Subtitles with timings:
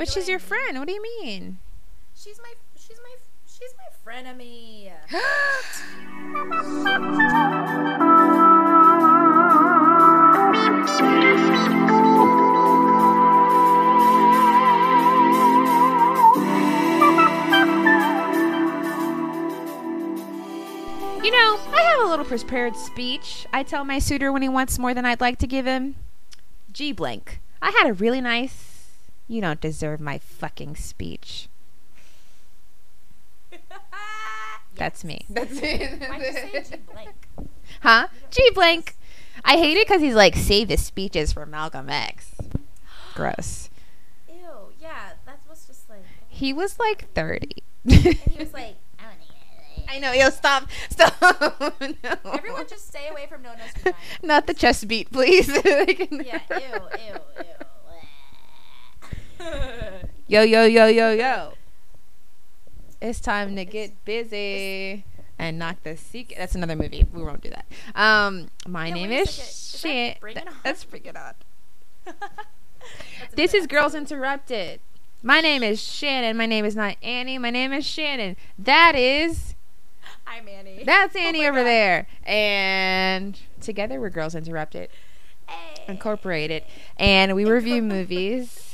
[0.00, 0.78] But she's your friend.
[0.78, 1.58] What do you mean?
[2.16, 3.16] She's my she's my
[3.46, 4.90] she's my frenemy.
[21.22, 23.46] You know, I have a little prepared speech.
[23.52, 25.96] I tell my suitor when he wants more than I'd like to give him.
[26.72, 27.40] G blank.
[27.60, 28.69] I had a really nice.
[29.30, 31.48] You don't deserve my fucking speech.
[34.74, 35.24] That's me.
[35.30, 36.00] That's it.
[36.00, 37.28] Why'd you say G blank?
[37.80, 38.08] Huh?
[38.32, 38.96] G blank.
[39.44, 42.32] I hate it because he's like, save his speeches for Malcolm X.
[43.14, 43.70] Gross.
[44.28, 46.02] Ew, yeah, that was just like.
[46.26, 47.62] He was like 30.
[47.84, 49.20] And he was like, I don't
[49.78, 50.10] need I know.
[50.10, 50.68] Yo, stop.
[50.88, 51.14] Stop.
[51.80, 52.32] no.
[52.32, 53.96] Everyone just stay away from No No's vagina.
[54.24, 55.46] Not the chest beat, please.
[55.46, 57.44] Yeah, ew, ew, ew.
[60.26, 61.52] Yo, yo, yo, yo, yo.
[63.00, 65.04] It's time to get busy
[65.38, 66.38] and knock the secret.
[66.38, 67.06] That's another movie.
[67.12, 67.66] We won't do that.
[67.94, 69.28] Um, my name is.
[69.28, 70.54] Is that Bring It On?
[70.64, 71.34] Let's bring it on.
[73.34, 73.94] This is Girls.
[73.94, 74.80] Interrupted.
[75.22, 76.36] My name is Shannon.
[76.36, 77.38] My name is not Annie.
[77.38, 78.36] My name is Shannon.
[78.58, 79.54] That is
[80.26, 80.82] Hi, Manny.
[80.84, 81.64] that's Oh Annie my over God.
[81.66, 82.06] there.
[82.24, 84.88] And together we're Girls Interrupted.
[85.46, 85.84] Hey.
[85.88, 86.62] Incorporated.
[86.98, 88.69] And we review movies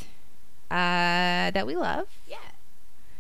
[0.71, 2.07] uh, that we love.
[2.29, 2.37] Yeah.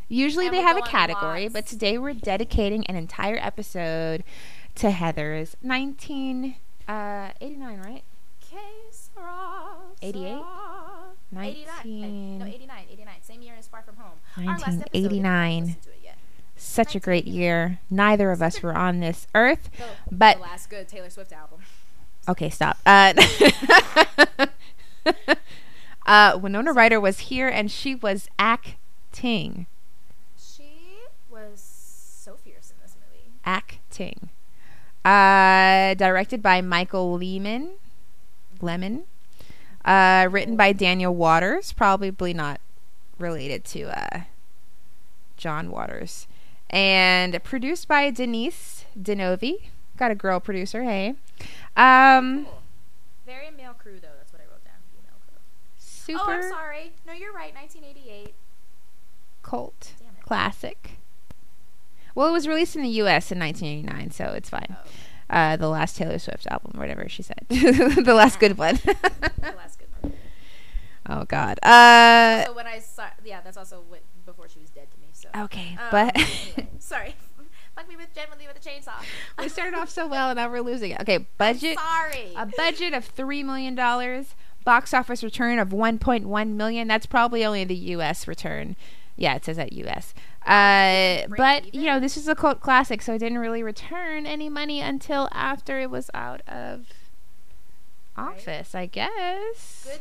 [0.08, 1.52] Usually And they have a category, lots.
[1.52, 4.22] but today we're dedicating an entire episode
[4.77, 8.02] to Heathers 1989, right?
[8.41, 8.58] Que
[8.92, 10.28] sera, 88?
[10.28, 10.44] sera.
[11.33, 11.34] 89.
[11.83, 12.84] 19 No, 89.
[12.92, 13.14] 89.
[13.22, 14.19] Same year as Far From Home.
[14.36, 15.64] Our last episode, if you haven't 1989.
[15.64, 16.19] listened to it yet.
[16.56, 17.80] Such a great year.
[17.91, 21.58] Neither of us were on this earth, The, but the last good Taylor Swift album.
[22.28, 22.78] okay, stop.
[22.86, 23.12] Uh,
[26.07, 29.67] uh, Winona Ryder was here, and she was acting,
[30.39, 30.98] She
[31.31, 33.31] was so fierce in this movie.
[33.45, 34.31] acting.
[35.05, 37.73] Uh, directed by Michael Lehmann,
[38.61, 39.05] Lemon.
[39.85, 42.61] Uh, written by Daniel Waters, probably not
[43.20, 44.23] related to uh,
[45.36, 46.27] John Waters,
[46.70, 49.70] and produced by Denise Di Novi.
[49.97, 51.14] Got a girl producer, hey.
[51.77, 52.63] Um, Cool.
[53.25, 54.09] Very male crew, though.
[54.19, 54.75] That's what I wrote down.
[54.91, 55.39] Female crew.
[56.06, 56.92] Super Oh, I'm sorry.
[57.06, 57.55] No, you're right.
[57.55, 58.34] 1988.
[59.42, 60.22] cult Damn it.
[60.24, 60.98] classic.
[62.14, 63.30] Well, it was released in the U.S.
[63.30, 64.77] in 1989, so it's fine.
[64.78, 64.90] Oh,
[65.28, 68.77] Uh, the last Taylor Swift album, whatever she said, the last good one.
[68.77, 68.96] the
[69.56, 70.12] last good one.
[71.08, 71.58] oh God.
[71.62, 75.08] Uh, so when I saw, yeah, that's also what before she was dead to me.
[75.12, 75.28] So.
[75.44, 77.14] okay, Um, but anyway, sorry.
[77.74, 78.94] Fuck me with gently with a chainsaw.
[79.38, 81.00] we started off so well, and now we're losing it.
[81.02, 81.77] Okay, budget.
[81.78, 82.33] Sorry.
[82.34, 84.34] A budget of three million dollars.
[84.67, 86.87] Box office return of 1.1 million.
[86.89, 88.29] That's probably only the U.S.
[88.29, 88.77] return.
[89.17, 90.13] Yeah, it says that U.S.
[90.45, 94.51] Uh, but you know, this is a cult classic, so it didn't really return any
[94.51, 96.87] money until after it was out of
[98.19, 98.29] Right.
[98.29, 99.85] office, I guess.
[99.85, 100.01] good.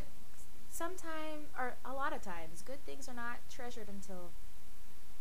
[0.70, 4.30] Sometime or a lot of times, good things are not treasured until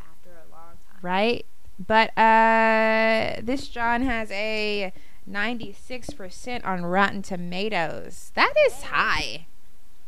[0.02, 1.00] after a long time.
[1.02, 1.46] Right?
[1.88, 4.92] But uh, this John has a
[5.30, 8.32] 96% on Rotten Tomatoes.
[8.36, 9.48] That is high.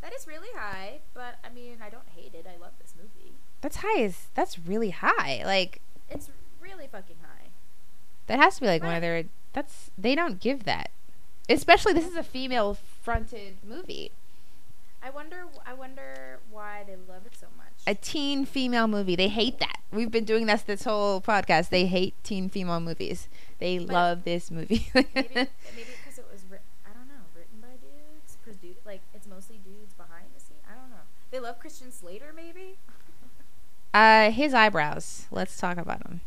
[0.02, 2.46] That is really high, but I mean, I don't hate it.
[2.48, 3.34] I love this movie.
[3.62, 4.00] That's high.
[4.00, 5.42] Is that's really high.
[5.46, 6.30] Like It's
[6.62, 7.50] really fucking high.
[8.28, 9.24] that has to be like one of their.
[9.54, 10.92] That's they don't give that.
[11.50, 14.12] Especially this is a female fronted movie.
[15.04, 15.46] I wonder.
[15.66, 17.68] I wonder why they love it so much.
[17.86, 19.16] A teen female movie.
[19.16, 19.80] They hate that.
[19.92, 21.70] We've been doing this this whole podcast.
[21.70, 23.28] They hate teen female movies.
[23.60, 24.90] They But- love this movie.
[24.94, 29.28] maybe maybe because it was writ- I don't know written by dudes, produ- like it's
[29.28, 30.58] mostly dudes behind the scene.
[30.70, 31.06] I don't know.
[31.32, 32.78] They love Christian Slater, maybe.
[33.94, 35.26] uh, his eyebrows.
[35.32, 36.22] Let's talk about them.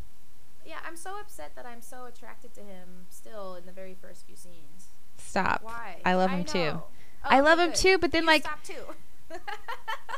[0.66, 4.26] yeah, I'm so upset that I'm so attracted to him still in the very first
[4.26, 4.88] few scenes.
[5.18, 5.62] Stop.
[5.62, 5.97] Why?
[6.04, 6.58] I love him too.
[6.58, 6.84] know.
[7.24, 8.94] I love him too, but then You like stop too.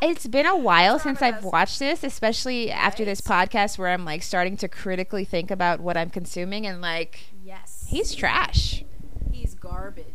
[0.03, 4.23] It's been a while since I've watched this, especially after this podcast where I'm like
[4.23, 7.87] starting to critically think about what I'm consuming and like yes.
[7.89, 8.85] he's trash.
[9.31, 10.07] he's garbage.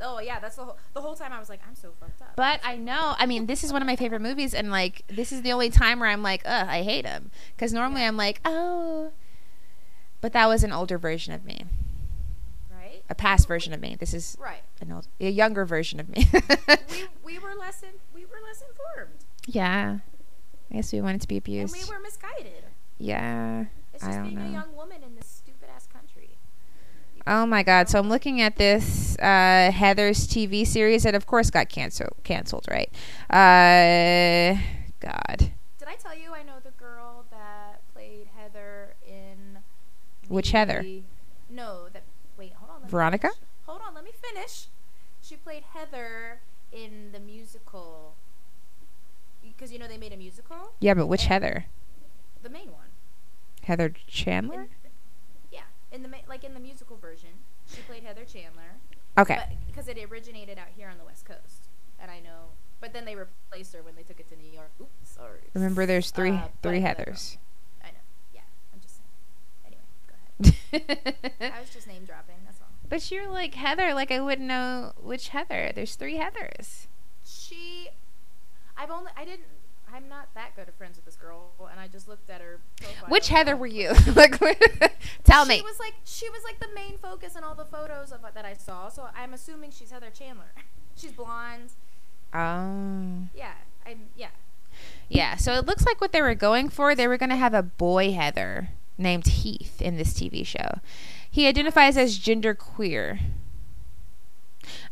[0.00, 2.36] Oh yeah, that's the whole the whole time I was like, I'm so fucked up.
[2.36, 5.32] But I know, I mean, this is one of my favorite movies, and like, this
[5.32, 7.30] is the only time where I'm like, ugh, I hate him.
[7.54, 8.08] Because normally Yeah.
[8.08, 9.12] I'm like, oh.
[10.20, 11.64] But that was an older version of me,
[12.70, 13.02] right?
[13.08, 13.96] a past version of me.
[13.98, 14.62] This is Right.
[14.80, 16.28] An old, a younger version of me.
[16.90, 19.98] we we were less in, we were less informed, yeah.
[20.70, 21.74] I guess we wanted to be and abused.
[21.74, 22.64] we were misguided.
[22.98, 23.66] yeah.
[23.94, 24.48] It's I don't being know.
[24.48, 26.36] a young woman in this stupid ass country.
[27.26, 27.88] Oh my god!
[27.88, 32.12] So I'm looking at this uh, Heathers TV series that, of course, got canceled.
[32.22, 32.90] Canceled, right?
[33.30, 34.60] Uh,
[35.00, 39.58] God, Did I tell you I know the girl that played Heather in
[40.28, 40.84] Which Heather?
[41.48, 42.02] No, that
[42.38, 42.88] wait, hold on.
[42.88, 43.28] Veronica?
[43.28, 43.40] finish.
[43.66, 44.66] Hold on, let me finish.
[45.22, 46.40] She played Heather
[46.72, 48.14] in the musical.
[49.42, 51.66] Because you know they made a musical, Yeah, but which Heather?
[52.42, 52.88] the main one.
[53.62, 54.62] Heather Chandler?
[54.62, 54.68] In,
[55.52, 55.60] yeah,
[55.92, 57.30] in the like in the musical version,
[57.72, 58.76] she played Heather Chandler.
[59.18, 59.56] Okay.
[59.66, 61.68] because it originated out here on the West Coast,
[62.00, 62.50] and I know.
[62.80, 64.70] But then they replaced her when they took it to New York.
[64.80, 65.40] Oops, sorry.
[65.54, 66.80] Remember, there's three Uh, three.
[66.80, 67.38] Heathers.
[67.82, 68.04] I know.
[68.34, 68.40] Yeah,
[68.74, 69.76] I'm just saying.
[70.74, 71.52] Anyway, go ahead.
[71.56, 72.25] I was just name dropping.
[72.88, 75.72] But you're like Heather, like I wouldn't know which Heather.
[75.74, 76.86] There's three Heathers.
[77.24, 77.88] She,
[78.76, 79.46] I've only, I didn't.
[79.92, 82.58] I'm not that good of friends with this girl, and I just looked at her.
[82.80, 83.92] Profile Which Heather were you?
[84.16, 84.38] like,
[85.24, 85.62] tell she me.
[85.62, 88.54] was like she was like the main focus in all the photos of that I
[88.54, 88.88] saw.
[88.88, 90.52] So I'm assuming she's Heather Chandler.
[90.96, 91.70] she's blonde.
[92.34, 93.28] Oh.
[93.34, 93.52] Yeah,
[93.86, 94.08] I'm.
[94.16, 94.28] Yeah.
[95.08, 97.54] Yeah, so it looks like what they were going for, they were going to have
[97.54, 100.80] a boy Heather named Heath in this TV show.
[101.36, 103.20] He identifies as genderqueer.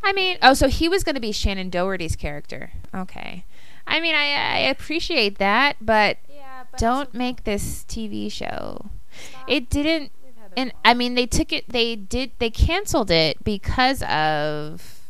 [0.03, 2.73] I mean, oh, so he was going to be Shannen Doherty's character.
[2.95, 3.47] Okay.
[3.87, 8.91] I mean, I, I appreciate that, but Yeah, but don't make this TV show.
[9.11, 9.45] stop.
[9.49, 10.13] It didn't
[10.55, 10.75] and.
[10.85, 15.01] I mean they took it they did they canceled it because of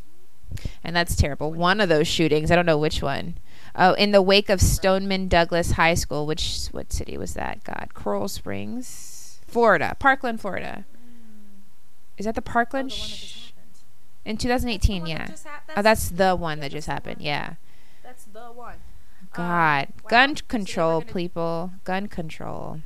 [0.84, 1.52] and that's terrible.
[1.52, 3.38] One of those shootings, I don't know which one.
[3.74, 7.64] Oh, in the wake of Stoneman Douglas High School, which what city was that?
[7.64, 10.84] God, Coral Springs, Florida, Parkland, Florida.
[12.18, 12.90] Is that the Oh, the Parkland?
[12.90, 13.52] that
[14.24, 15.26] in That's the 2018, one that yeah.
[15.26, 17.20] just hap- Oh, that's the one that just happened.
[17.20, 17.54] Yeah.
[18.02, 18.76] That's the one.
[19.32, 20.08] God, Um, wow.
[20.08, 21.70] gun So control, gonna- people.
[21.84, 22.80] Gun control.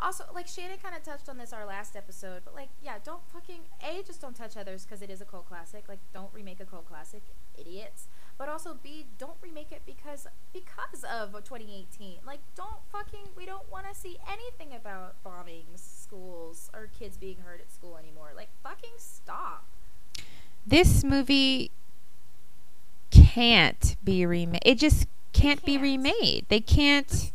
[0.00, 3.22] Also, like Shannon kind of touched on this our last episode, but like, yeah, don't
[3.32, 5.88] fucking a just don't touch others because it is a cult classic.
[5.88, 7.22] Like, don't remake a cult classic,
[7.58, 8.06] idiots.
[8.36, 12.18] But also b don't remake it because because of 2018.
[12.24, 15.87] Like, don't fucking we don't want to see anything about bombings,
[16.98, 18.30] kids being hurt at school anymore.
[18.36, 19.64] Like, fucking stop.
[20.66, 21.70] This movie
[23.10, 24.62] can't be remade.
[24.64, 25.82] It just can't, be can't.
[25.82, 26.46] remade.
[26.48, 27.32] They can't.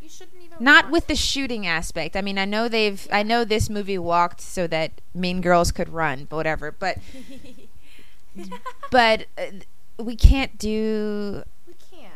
[0.00, 0.58] You shouldn't even.
[0.60, 2.16] Not with the shooting aspect.
[2.16, 3.06] I mean, I know they've.
[3.10, 6.70] I know this movie walked so that Mean Girls could run, but whatever.
[6.72, 6.98] But
[8.90, 11.42] but uh, we can't do.
[11.66, 12.12] we can't.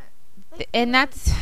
[0.56, 1.33] Like, and that's.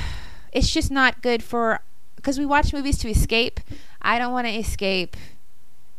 [0.52, 1.80] It's just not good for.
[2.16, 3.60] Because we watch movies to escape.
[4.02, 5.16] I don't want to escape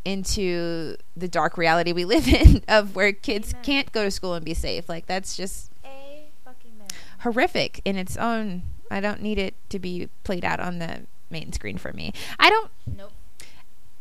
[0.03, 3.63] into the dark reality we live in of where kids Amen.
[3.63, 4.89] can't go to school and be safe.
[4.89, 6.71] Like that's just a fucking
[7.19, 8.63] horrific in its own.
[8.89, 12.13] I don't need it to be played out on the main screen for me.
[12.39, 13.11] I don't Nope.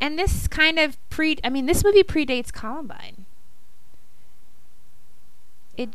[0.00, 3.26] and this kind of pre I mean this movie predates Columbine.
[5.76, 5.90] It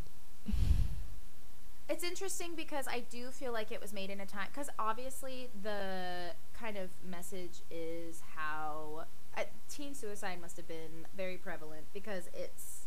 [1.90, 5.50] It's interesting because I do feel like it was made in a time because obviously
[5.62, 9.06] the kind of message is how
[9.38, 12.82] uh, teen suicide must have been very prevalent because it's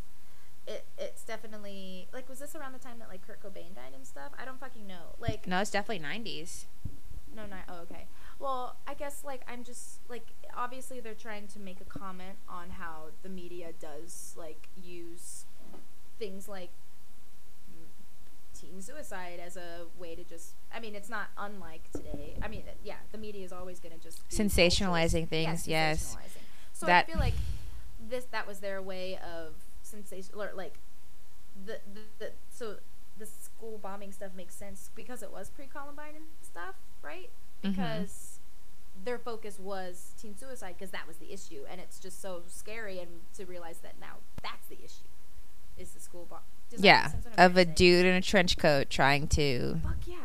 [0.67, 4.05] it it's definitely like was this around the time that like Kurt Cobain died and
[4.05, 4.31] stuff?
[4.39, 5.15] I don't fucking know.
[5.19, 6.65] Like no, it's definitely 90s.
[7.35, 8.05] no, not oh okay.
[8.39, 12.71] Well, I guess like I'm just like obviously they're trying to make a comment on
[12.71, 15.45] how the media does like use
[16.19, 16.69] things like
[18.59, 22.35] teen suicide as a way to just I mean it's not unlike today.
[22.41, 25.29] I mean yeah, the media is always going to just Sensationalizing vultures.
[25.29, 26.15] things, yes.
[26.15, 26.43] sensationalizing.
[26.79, 27.33] So That- I feel like
[28.09, 30.75] this that was their way of sensation or like
[31.65, 32.77] the, the, the so
[33.17, 37.29] the school bombing stuff makes sense because it was pre-Columbine and stuff, right?
[37.65, 37.71] Mhm.
[37.71, 38.39] Because
[39.03, 42.99] their focus was teen suicide because that was the issue, and it's just so scary
[42.99, 45.03] and to realize that now that's the issue
[45.77, 46.39] is the school bomb.
[46.69, 47.75] Does Yeah, sense what I'm of a trying to say?
[47.75, 50.15] dude in a trench coat trying to Fuck yeah,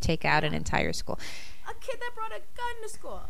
[0.00, 1.18] take out an entire school.
[1.68, 3.22] a kid that brought a gun to school.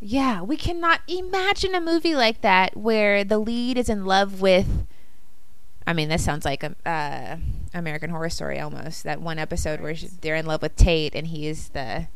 [0.00, 4.86] Yeah, we cannot imagine a movie like that where the lead is in love with.
[5.86, 7.36] I mean, this sounds like a uh,
[7.72, 9.04] American Horror Story almost.
[9.04, 12.08] That one episode where she, they're in love with Tate and he is the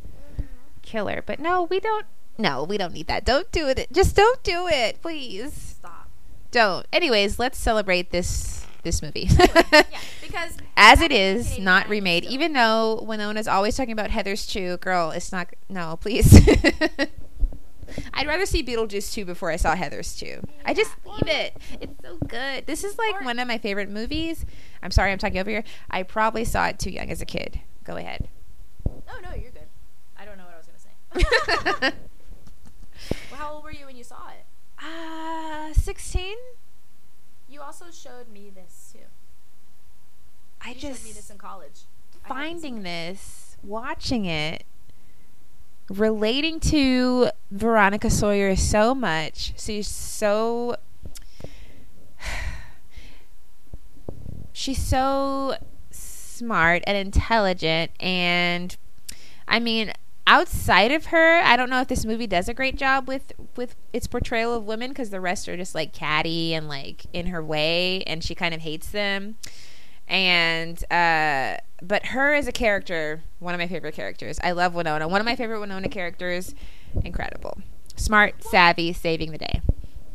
[0.82, 1.22] killer.
[1.24, 2.04] But no, we don't.
[2.36, 3.24] No, we don't need that.
[3.24, 3.86] Don't do it.
[3.92, 5.52] Just don't do it, please.
[5.52, 6.08] Stop.
[6.50, 6.86] Don't.
[6.92, 9.28] Anyways, let's celebrate this this movie.
[9.30, 9.82] yeah,
[10.22, 12.24] because As it is, it in is, 1989, not remade.
[12.24, 15.48] still- Even though Winona's always talking about Heathers 2, girl, it's not.
[15.68, 16.40] No, please.
[18.14, 20.40] I'd rather see Beetlejuice 2 before I saw Heathers 2.
[20.64, 21.12] I just Yeah.
[21.12, 21.56] leave it.
[21.80, 22.66] It's so good.
[22.66, 24.44] This is like one of my favorite movies.
[24.82, 25.64] I'm sorry, I'm talking over here.
[25.90, 27.60] I probably saw it too young as a kid.
[27.84, 28.28] Go ahead.
[28.88, 29.68] Oh no, you're good.
[30.18, 31.92] I don't know what I was gonna say.
[33.30, 34.44] well, how old were you when you saw it?
[34.82, 36.36] uh, 16?
[37.48, 39.00] You also showed me this too.
[40.62, 41.80] I You just showed me this in college.
[42.24, 44.64] I hadn't seen finding this, watching it.
[45.90, 49.52] Relating to Veronica Sawyer so much.
[49.60, 50.76] She's so
[54.52, 55.56] she's so
[55.90, 58.76] smart and intelligent and
[59.46, 59.92] I mean
[60.26, 63.74] outside of her, I don't know if this movie does a great job with with
[63.92, 67.42] its portrayal of women because the rest are just like catty and like in her
[67.42, 69.36] way and she kind of hates them.
[70.10, 74.38] And uh but her as a character, one of my favorite characters.
[74.42, 75.08] I love Winona.
[75.08, 76.54] One of my favorite Winona characters.
[77.04, 77.58] Incredible.
[77.96, 79.60] Smart, savvy, saving the day.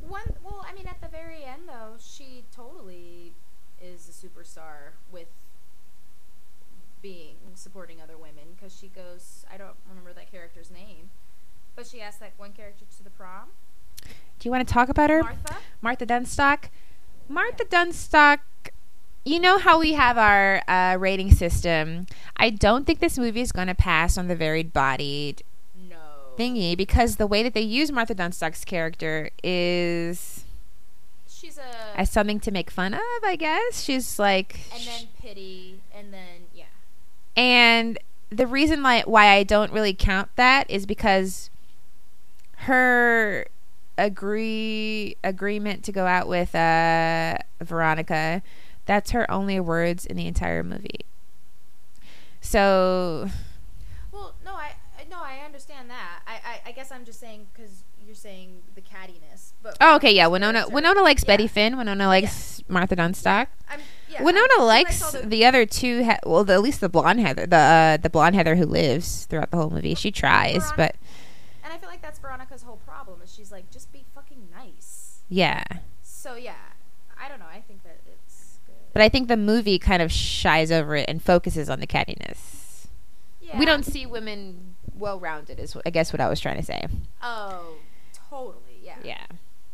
[0.08, 3.34] One, well, I mean, at the very end, though, she totally
[3.82, 5.28] is a superstar with
[7.02, 9.46] being supporting other women because she goes.
[9.52, 11.10] I don't remember that character's name,
[11.76, 13.50] but she asked that one character to the prom.
[14.04, 15.24] Do you want to talk about her?
[15.24, 15.56] Martha.
[15.82, 16.66] Martha Dunnstock.
[17.30, 18.40] Martha Dunnstock.
[19.28, 22.06] You know how we have our uh, rating system.
[22.38, 25.42] I don't think this movie is going to pass on the varied bodied
[25.90, 25.96] No.
[26.38, 30.46] thingy because the way that they use Martha Dunnstock's character is
[31.28, 31.98] She's a.
[32.00, 33.82] as something to make fun of, I guess.
[33.82, 36.66] She's like and then pity, and then yeah.
[37.36, 37.98] And
[38.30, 41.50] the reason why why I don't really count that is because
[42.58, 43.48] her
[43.98, 48.42] agree agreement to go out with uh, Veronica,
[48.86, 51.02] that's her only words in the entire movie.
[52.42, 53.30] So
[54.12, 54.74] Well, no, I
[55.10, 56.22] no, I understand that.
[56.28, 60.14] I I, I guess I'm just saying because you're saying the cattiness, but Oh, okay,
[60.14, 60.28] yeah.
[60.28, 61.28] Winona Winona likes yeah.
[61.28, 61.78] Betty Finn.
[61.78, 63.48] Winona likes Martha Dunnstock.
[63.70, 66.04] I'm, yeah, Winona likes the, the, other two.
[66.04, 69.26] He- well, the, at least the blonde Heather, the uh, the blonde Heather who lives
[69.26, 69.96] throughout the whole movie.
[69.96, 70.96] She tries, Veronica- but
[71.64, 75.22] and I feel like that's Veronica's whole problem is she's like just be fucking nice.
[75.30, 75.64] yeah.
[76.04, 76.54] So yeah,
[77.20, 77.46] I don't know.
[77.52, 78.35] I think that it's.
[78.96, 82.88] But I think the movie kind of shies over it and focuses on the cattiness.
[83.42, 83.60] yeah.
[83.60, 85.60] We don't see women well rounded.
[85.60, 86.88] Is I guess what I was trying to say.
[87.22, 87.74] Oh,
[88.30, 88.80] totally.
[88.82, 88.96] Yeah.
[89.04, 89.26] Yeah.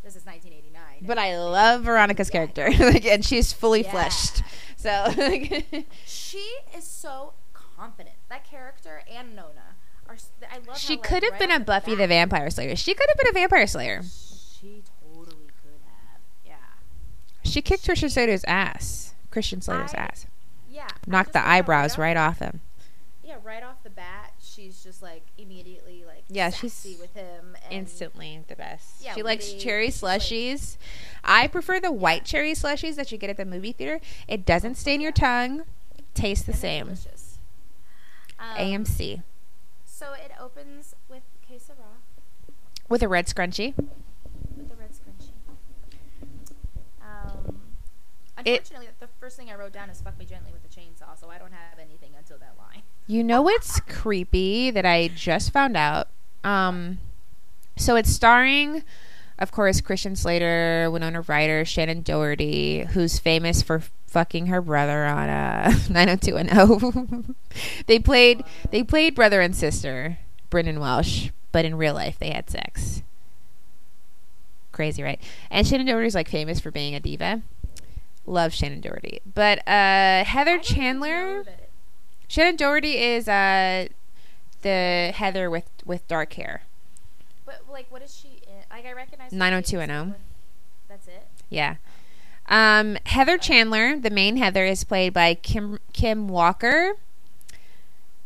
[0.04, 1.06] This is 1989.
[1.08, 2.48] But I love Veronica's Yeah.
[2.48, 3.92] character, like, and she's fully Yeah.
[3.92, 4.42] fleshed.
[4.76, 5.14] So
[6.08, 8.16] She is so confident.
[8.30, 9.76] That character and Nona
[10.10, 10.18] are.
[10.52, 10.80] I love.
[10.80, 12.76] she how, like, could have right been a Buffy the bat- Vampire Slayer.
[12.76, 14.02] She could have been a vampire slayer.
[14.02, 16.22] She totally could have.
[16.44, 16.56] Yeah.
[17.52, 19.14] She kicked Christian Slater's ass.
[19.30, 20.26] Christian Slater's I- ass.
[20.70, 20.88] Yeah.
[21.06, 22.62] Knocked the eyebrows off- right off him.
[23.24, 27.56] Yeah, right off the bat, she's just like immediately like Yeah, she's with him.
[27.66, 29.02] And Instantly the best.
[29.02, 30.78] Yeah, she likes witty, cherry she's like- slushies.
[31.26, 34.00] I prefer the white cherry slushies that you get at the movie theater.
[34.30, 35.64] It doesn't stain your tongue.
[36.14, 36.86] Tastes the and same.
[36.86, 37.38] delicious.
[38.40, 39.22] Um, AMC
[39.86, 41.74] So it opens with queso
[42.90, 43.76] with a red scrunchie.
[44.58, 45.32] with the red scrunchie.
[47.02, 47.62] Um,
[48.48, 51.30] It- the first thing I wrote down is "fuck me gently with a chainsaw," so
[51.30, 52.82] I don't have anything until that line.
[53.08, 56.08] You know what's creepy that I just found out?
[56.44, 57.00] Um,
[57.78, 58.84] so it's starring,
[59.40, 65.30] of course, Christian Slater, Winona Ryder, Shannen Doherty, who's famous for fucking her brother on
[65.30, 67.36] uh, 90210.
[67.88, 70.18] they played they played brother and sister,
[70.50, 73.02] Brendan Welsh, but in real life they had sex.
[74.72, 75.20] Crazy, right?
[75.50, 77.42] And Shannen Doherty's like famous for being a diva.
[78.26, 81.38] Love Shannen Doherty, but uh, Heather Chandler.
[81.38, 81.70] know that it-
[82.30, 83.88] Shannen Doherty is uh
[84.62, 86.64] the Heather with with dark hair.
[87.46, 88.42] But like, what is she?
[88.48, 88.64] In?
[88.72, 89.32] Like, I recognize.
[89.32, 90.12] her 90210.
[90.14, 90.22] face,
[90.88, 91.28] but That's it.
[91.50, 91.76] Yeah.
[92.48, 96.94] Um, Heather Chandler, the main Heather, is played by Kim Kim Walker.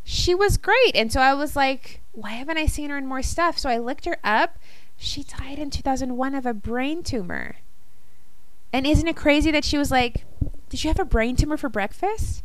[0.03, 3.23] She was great, and so I was like, why haven't I seen her in more
[3.23, 3.57] stuff?
[3.57, 4.57] So I looked her up.
[4.97, 7.55] She died in 2001 of a brain tumor.
[8.75, 10.25] And isn't it crazy that she was like,
[10.67, 12.43] "Did you have a brain tumor for breakfast?"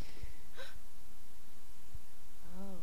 [2.56, 2.76] Oh.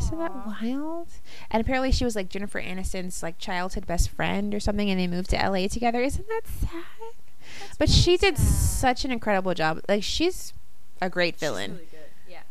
[0.00, 1.08] Isn't that wild?
[1.50, 5.06] And apparently she was like Jennifer Aniston's like childhood best friend or something, and they
[5.06, 6.00] moved to LA together.
[6.00, 7.12] Isn't that sad?
[7.78, 9.82] But she did such an incredible job.
[9.86, 10.54] Like she's
[11.02, 11.72] a great villain.
[11.72, 11.98] Really good.
[12.26, 12.42] Yeah.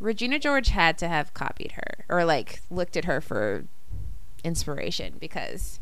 [0.00, 3.66] Regina George had to have copied her or like looked at her for
[4.42, 5.80] inspiration because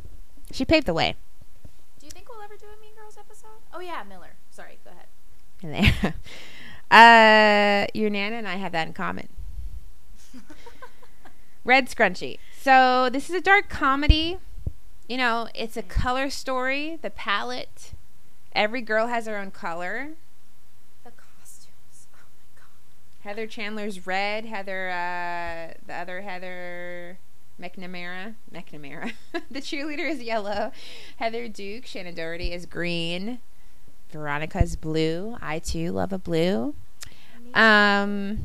[0.50, 1.14] she paved the way.
[2.00, 3.60] Do you think we'll ever do a Mean Girls episode?
[3.73, 4.35] Oh yeah, Miller.
[4.50, 5.07] Sorry, go ahead.
[5.62, 6.15] And there.
[6.91, 9.29] uh, your Nana and I have that in common.
[11.65, 12.39] Red Scrunchy.
[12.61, 14.39] So this is a dark comedy.
[15.09, 16.99] You know, it's a color story.
[17.00, 17.93] The palette.
[18.53, 20.11] Every girl has her own color.
[21.05, 22.07] The costumes.
[22.15, 23.29] Oh my god.
[23.29, 24.45] Heather Chandler's red.
[24.45, 27.19] Heather, uh, the other Heather
[27.61, 28.35] McNamara.
[28.53, 29.12] McNamara.
[29.50, 30.73] the cheerleader is yellow.
[31.17, 31.85] Heather Duke.
[31.85, 33.41] Shannen Doherty is green.
[34.11, 35.37] Veronica's blue.
[35.40, 36.75] I too love a blue.
[37.55, 38.38] Um,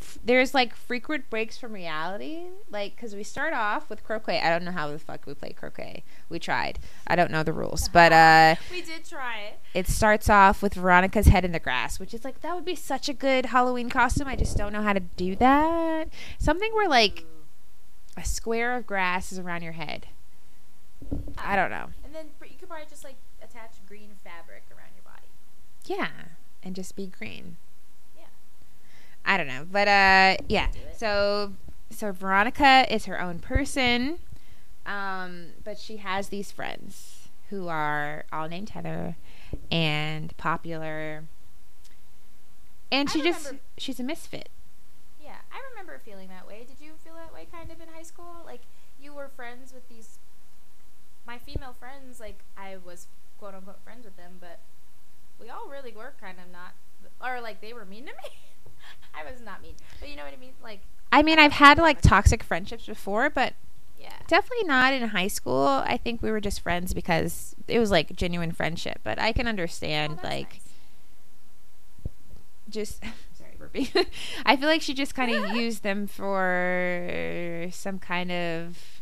[0.00, 4.40] f- there's like frequent breaks from reality, like because we start off with croquet.
[4.40, 6.04] I don't know how the fuck we play croquet.
[6.28, 6.78] We tried.
[7.06, 9.58] I don't know the rules, but uh, We did try it.
[9.74, 12.74] it starts off with Veronica's head in the grass, which is like that would be
[12.74, 14.28] such a good Halloween costume.
[14.28, 16.08] I just don't know how to do that.
[16.38, 17.24] Something where like
[18.16, 20.06] a square of grass is around your head.
[21.36, 21.86] I don't know.
[22.04, 25.28] And then you could probably just like attach green fabric around your body.
[25.88, 26.10] Yeah,
[26.62, 27.56] and just be green.
[28.18, 28.26] Yeah.
[29.24, 30.68] I don't know, but uh, yeah.
[30.96, 31.54] So
[31.90, 34.18] so Veronica is her own person,
[34.84, 39.16] um, but she has these friends who are all named Heather
[39.70, 41.24] and popular,
[42.92, 44.50] and she just remember- she's a misfit.
[45.22, 46.64] Yeah, I remember feeling that way.
[46.68, 48.42] Did you feel that way kind of in high school?
[48.44, 48.60] Like
[49.00, 50.18] you were friends with these
[51.26, 53.06] my female friends, like I was
[53.38, 54.58] quote unquote friends with them, but
[55.40, 56.72] we all really were kind of not
[57.20, 58.30] or like they were mean to me.
[59.14, 59.74] I was not mean.
[60.00, 60.52] But you know what I mean?
[60.62, 60.80] Like
[61.10, 63.54] I mean, I've had like toxic friendships before, but
[63.98, 64.12] yeah.
[64.26, 65.66] definitely not in high school.
[65.84, 69.00] I think we were just friends because it was like genuine friendship.
[69.02, 70.68] But I can Oh, understand that's like nice.
[72.68, 73.02] just
[74.46, 78.97] i feel like she just kind of used them for some kind of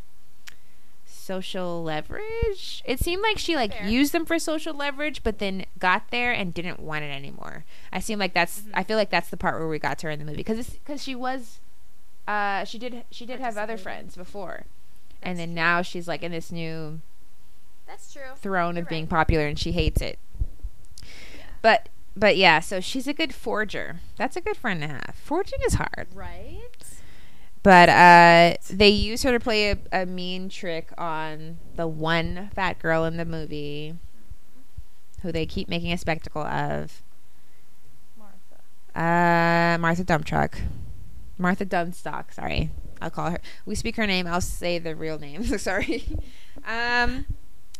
[1.27, 3.89] social leverage it seemed like she like Fair.
[3.89, 7.99] used them for social leverage but then got there and didn't want it anymore i
[7.99, 8.71] seem like that's Mhm.
[8.75, 10.69] i feel like that's the part where we got to her in the movie because
[10.71, 11.59] because she was
[12.29, 14.65] uh she did she did have other friends before
[15.23, 15.55] and then true.
[15.57, 17.01] now she's like in this new
[17.87, 18.23] That's true.
[18.37, 20.19] throne You're of being popular and she hates it
[21.03, 21.43] Yeah.
[21.63, 24.01] but but yeah, so she's a good forger.
[24.17, 25.15] That's a good friend to have.
[25.23, 26.07] Forging is hard.
[26.15, 26.71] Right?
[27.67, 32.79] But uh they use her to play a, a mean trick on the one fat
[32.79, 33.97] girl in the movie
[35.23, 37.03] who they keep making a spectacle of.
[38.17, 38.61] Martha.
[38.95, 40.61] Uh Martha Dumptruck.
[41.39, 42.71] Martha Dunnstock, sorry.
[43.01, 43.41] I'll call her.
[43.67, 45.43] We speak her name, I'll say the real name.
[45.59, 46.05] sorry.
[46.65, 47.27] Um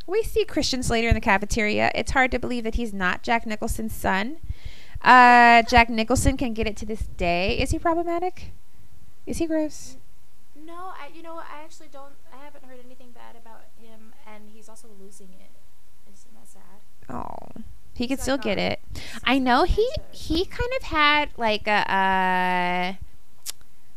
[0.05, 1.93] we see Christian Slater in the cafeteria.
[1.95, 4.39] It's hard to believe that he's not Jack Nicholson's son.
[5.01, 7.57] Uh, Jack Nicholson can get it to this day.
[7.57, 8.51] Is he problematic?
[9.27, 9.97] Is he gross?
[10.55, 14.13] No, I you know what, I actually don't I haven't heard anything bad about him
[14.25, 15.51] and he's also losing it.
[16.11, 17.13] Isn't that sad?
[17.13, 17.61] Oh,
[17.93, 18.79] he could still get it.
[19.23, 22.93] I know he he kind of had like a uh,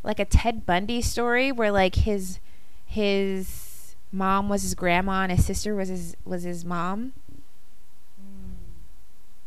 [0.02, 2.40] like a Ted Bundy story where like his
[2.84, 7.12] his mom was his grandma and his sister was his was his mom.
[8.20, 8.54] Mm.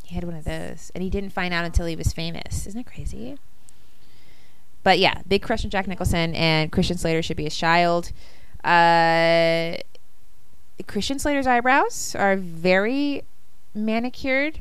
[0.05, 2.65] He had one of those, and he didn't find out until he was famous.
[2.67, 3.37] Isn't that crazy?
[4.83, 8.11] But yeah, big crush on Jack Nicholson, and Christian Slater should be his child.
[8.63, 9.77] Uh,
[10.87, 13.23] Christian Slater's eyebrows are very
[13.73, 14.59] manicured.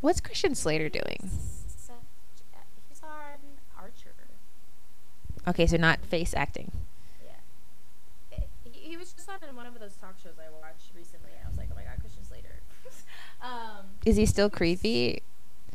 [0.00, 1.30] What's Christian Slater doing?
[2.88, 3.08] He's on
[3.78, 4.14] Archer.
[5.46, 6.70] Okay, so not face acting.
[7.24, 8.38] Yeah.
[8.64, 11.48] He, he was just on one of those talk shows I watched recently, and I
[11.48, 12.60] was like, oh my god, Christian Slater.
[13.42, 15.22] um, Is he still creepy?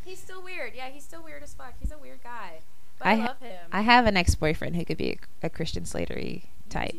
[0.05, 0.73] he's still weird.
[0.75, 1.73] Yeah, he's still weird as fuck.
[1.79, 2.59] He's a weird guy.
[2.96, 3.57] But I, I love him.
[3.71, 5.11] I have an ex-boyfriend who could be
[5.43, 6.95] a, a Christian Slatery type.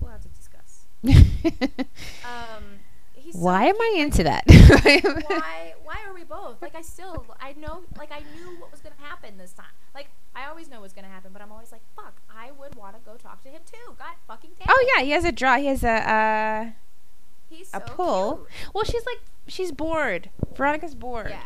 [0.00, 0.86] We'll have to discuss.
[2.24, 2.64] Um,
[3.32, 4.44] so Why am I into that?
[4.46, 8.80] why why are we both like i still i know like i knew what was
[8.80, 11.80] gonna happen this time like i always know what's gonna happen but i'm always like
[11.96, 15.02] fuck i would want to go talk to him too god fucking damn oh yeah,
[15.02, 15.56] he has a draw.
[15.56, 16.70] He has a uh,
[17.48, 18.34] he's a so pull.
[18.36, 18.48] cute.
[18.74, 20.30] Well, she's like she's bored.
[20.54, 21.30] Veronica's bored.
[21.30, 21.42] yeah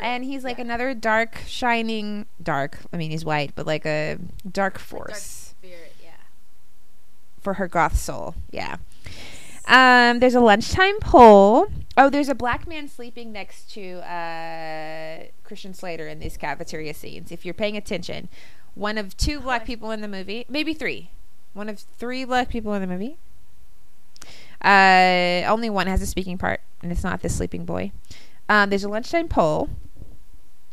[0.00, 0.64] And he's like yeah.
[0.64, 2.78] another dark, shining, dark.
[2.92, 6.10] I mean, he's white, but like a dark Like dark force spirit yeah
[7.40, 8.34] for her goth soul.
[8.50, 8.76] Yeah.
[9.66, 11.68] Um, there's a lunchtime poll.
[11.96, 17.30] Oh, there's a black man sleeping next to uh, Christian Slater in these cafeteria scenes.
[17.30, 18.28] If you're paying attention,
[18.74, 21.10] one of two black people in the movie, maybe three.
[21.52, 23.16] One of three black people in the movie.
[24.62, 27.92] Uh, only one has a speaking part, and it's not the sleeping boy.
[28.48, 29.70] Um, there's a lunchtime poll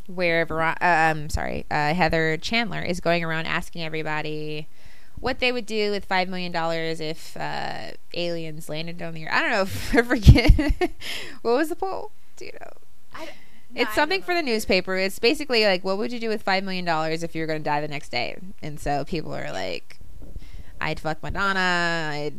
[0.07, 4.67] where Veron- uh, um, sorry, uh, Heather Chandler is going around asking everybody
[5.19, 9.33] what they would do with five million dollars if uh, aliens landed on the earth.
[9.33, 9.61] I don't know.
[9.61, 10.91] If, I forget.
[11.41, 12.11] what was the poll?
[12.37, 12.71] Do you know?
[13.13, 13.29] I
[13.69, 14.95] no, It's something for the newspaper.
[14.95, 17.59] It's basically like, what would you do with five million dollars if you were going
[17.59, 18.37] to die the next day?
[18.61, 19.99] And so people are like,
[20.79, 22.09] I'd fuck Madonna.
[22.13, 22.33] I'd.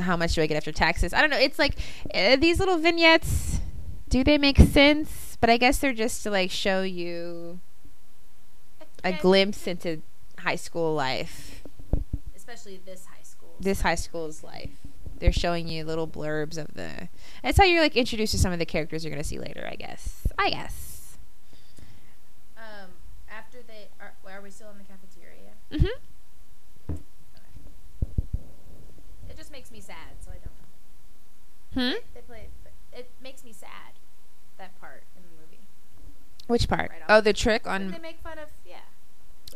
[0.00, 1.12] How much do I get after taxes?
[1.12, 1.38] I don't know.
[1.38, 1.76] It's like
[2.12, 3.60] uh, these little vignettes.
[4.08, 5.33] Do they make sense?
[5.44, 7.60] But I guess they're just to like show you
[9.04, 10.00] a glimpse into
[10.38, 11.62] high school life.
[12.34, 14.70] especially this high school This high school's life.
[15.18, 17.10] They're showing you little blurbs of the.
[17.42, 19.68] It's how you're like introduced to some of the characters you're gonna see later.
[19.70, 20.26] I guess.
[20.38, 21.18] I guess.
[22.56, 22.92] Um.
[23.30, 25.52] After they are, are we still in the cafeteria?
[25.70, 26.94] Mm-hmm.
[29.28, 30.38] It just makes me sad, so I
[31.74, 31.92] don't know.
[31.92, 31.98] Hmm.
[32.14, 32.48] They play.
[32.94, 33.92] It makes me sad.
[34.56, 35.58] That part in the movie.
[36.46, 36.90] Which part?
[36.90, 37.90] Right oh, the trick When on.
[37.90, 38.76] they make fun of yeah.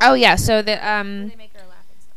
[0.01, 0.37] Oh yeah.
[0.37, 2.17] So the um they make her laugh and stuff.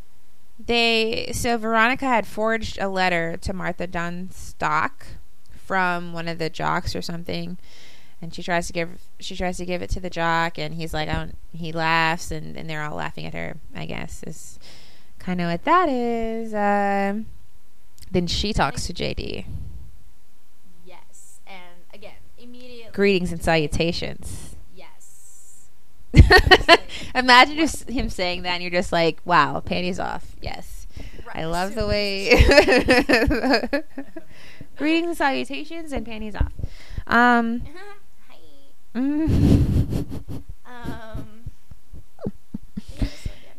[0.66, 4.92] they so Veronica had forged a letter to Martha Dunnstock
[5.54, 7.58] from one of the jocks or something.
[8.22, 10.94] And she tries to give she tries to give it to the jock, and he's
[10.94, 13.58] like, I don't, he laughs, and, and they're all laughing at her.
[13.76, 14.60] I guess is
[15.18, 16.54] kind of what that is.
[16.54, 17.26] Um,
[18.12, 19.46] then she talks to JD.
[20.86, 22.92] Yes, and again, immediately.
[22.94, 24.51] Greetings and salutations.
[27.16, 30.88] Imagine just him saying that, and you're just like, "Wow, panties off." Yes,
[31.26, 31.44] Right.
[31.44, 32.30] I love the way.
[34.78, 36.52] Greetings and salutations, and panties off.
[37.08, 37.62] Um.
[38.30, 38.38] Hi.
[38.96, 40.06] mm.
[40.66, 41.44] Um.
[42.98, 43.08] yeah, so, yeah.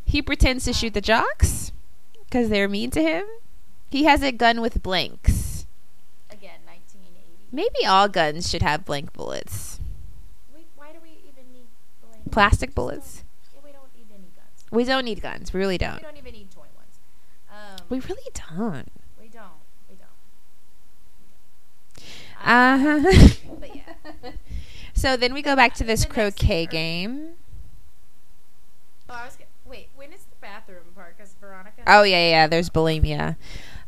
[0.04, 1.72] he pretends to shoot the jocks
[2.24, 3.24] because they're mean to him.
[3.90, 5.66] He has a gun with blanks.
[6.30, 7.48] Again, 1980.
[7.52, 9.78] Maybe all guns should have blank bullets.
[10.54, 11.66] Wait, why do we even need
[12.00, 12.21] blank?
[12.32, 13.22] Plastic bullets.
[13.54, 14.64] don't- we don't need any guns.
[14.72, 15.52] We don't need guns.
[15.52, 16.02] We really don't.
[16.02, 16.98] don't even need toy ones.
[17.50, 18.88] Um, We really don't.
[19.20, 19.52] we don't.
[19.88, 20.08] We don't.
[21.98, 22.44] We don't.
[22.44, 23.28] Uh Um, huh.
[23.60, 24.32] But yeah.
[24.94, 27.30] So then we go back to this croquet game.
[29.08, 29.36] Oh, I was.
[29.36, 31.16] Gonna, wait, when is the bathroom part?
[31.16, 31.82] Because Veronica.
[31.86, 32.46] Oh yeah, yeah.
[32.46, 33.36] There's bulimia.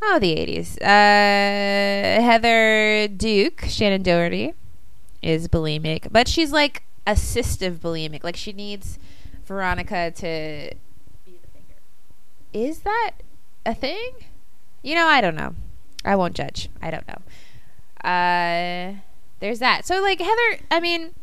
[0.03, 0.77] Oh, the '80s.
[0.81, 4.55] Uh, Heather Duke, Shannen Doherty,
[5.23, 8.25] is bulimic, but she's like assistive bulimic.
[8.25, 8.99] Like she needs
[9.45, 10.75] Veronica to.
[11.25, 11.75] Be the finger.
[12.53, 13.13] Is that
[13.65, 14.11] a thing?
[14.83, 15.55] You know, I don't know.
[16.05, 16.69] I won't judge.
[16.83, 18.09] I don't know.
[18.09, 19.01] Uh,
[19.41, 19.87] there's that.
[19.87, 21.15] So like Heather, I mean,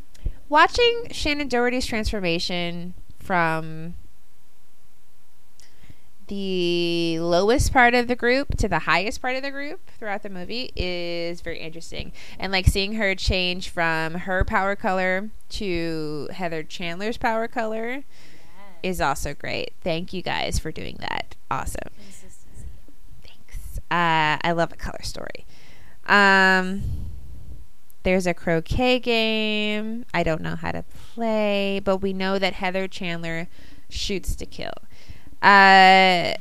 [0.49, 3.93] watching Shannen Doherty's transformation from
[6.31, 10.29] the lowest part of the group to the highest part of the group throughout the
[10.29, 12.13] movie is very interesting.
[12.39, 18.05] And like seeing her change from her power color to Heather Chandler's power color Yes.
[18.81, 19.73] is also great.
[19.83, 21.35] Thank you guys for doing that.
[21.51, 21.89] Awesome.
[23.25, 23.79] Thanks.
[23.91, 25.45] Uh, I love a color story.
[26.07, 26.81] Um,
[28.03, 30.05] there's a croquet game.
[30.13, 33.49] I don't know how to play, but we know that Heather Chandler
[33.89, 34.71] shoots to kill.
[35.41, 36.33] Uh,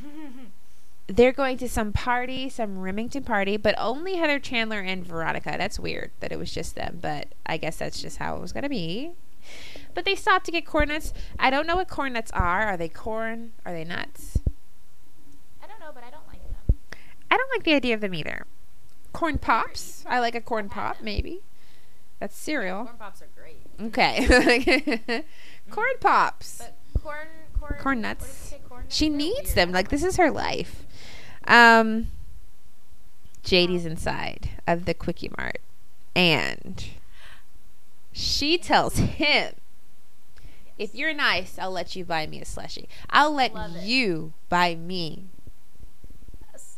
[1.07, 5.55] they're going to some party, some Remington party, but only Heather Chandler and Veronica.
[5.59, 8.53] That's weird that it was just them, but I guess that's just how it was
[8.53, 9.13] going to be.
[9.95, 11.13] But they stopped to get corn nuts.
[11.39, 12.63] I don't know what corn nuts are.
[12.63, 13.53] Are they corn?
[13.67, 14.39] Are they nuts?
[15.63, 16.77] I don't know, but I don't like them.
[17.31, 18.47] I don't like the idea of them either.
[19.13, 20.05] Corn pops.
[20.07, 21.41] I like a corn pop, maybe.
[22.21, 22.85] That's cereal.
[22.85, 23.63] Corn pops are great.
[23.81, 25.25] Okay.
[25.71, 26.59] corn pops.
[26.59, 28.50] But corn, corn, Corn what did nuts.
[28.85, 29.29] You say, corn nuts?
[29.29, 29.73] She needs them.
[29.73, 30.85] Like this is her life.
[31.47, 32.09] Um
[33.45, 35.59] JD's inside of the quickie mart
[36.15, 36.91] and
[38.13, 39.55] she tells him
[40.81, 42.87] if you're nice, I'll let you buy me a slushie.
[43.11, 45.27] I'll let you buy me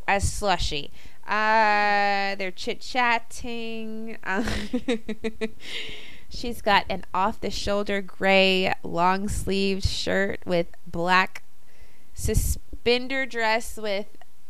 [0.09, 0.91] a slushy.
[1.25, 4.19] Uh, they're chit chatting.
[4.25, 4.45] Um,
[6.29, 11.45] she's got an off the shoulder gray long sleeved shirt with black
[12.15, 14.07] suspender dress with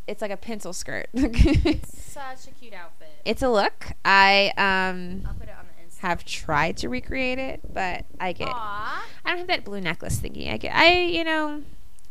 [0.06, 1.08] it's like a pencil skirt.
[1.14, 3.08] It's such a cute outfit.
[3.24, 3.92] it's a look.
[4.04, 5.72] I um I'll put it on the
[6.02, 9.04] have tried to recreate it, but I get Aw.
[9.24, 10.52] I don't have that blue necklace thingy.
[10.52, 11.62] I get I you know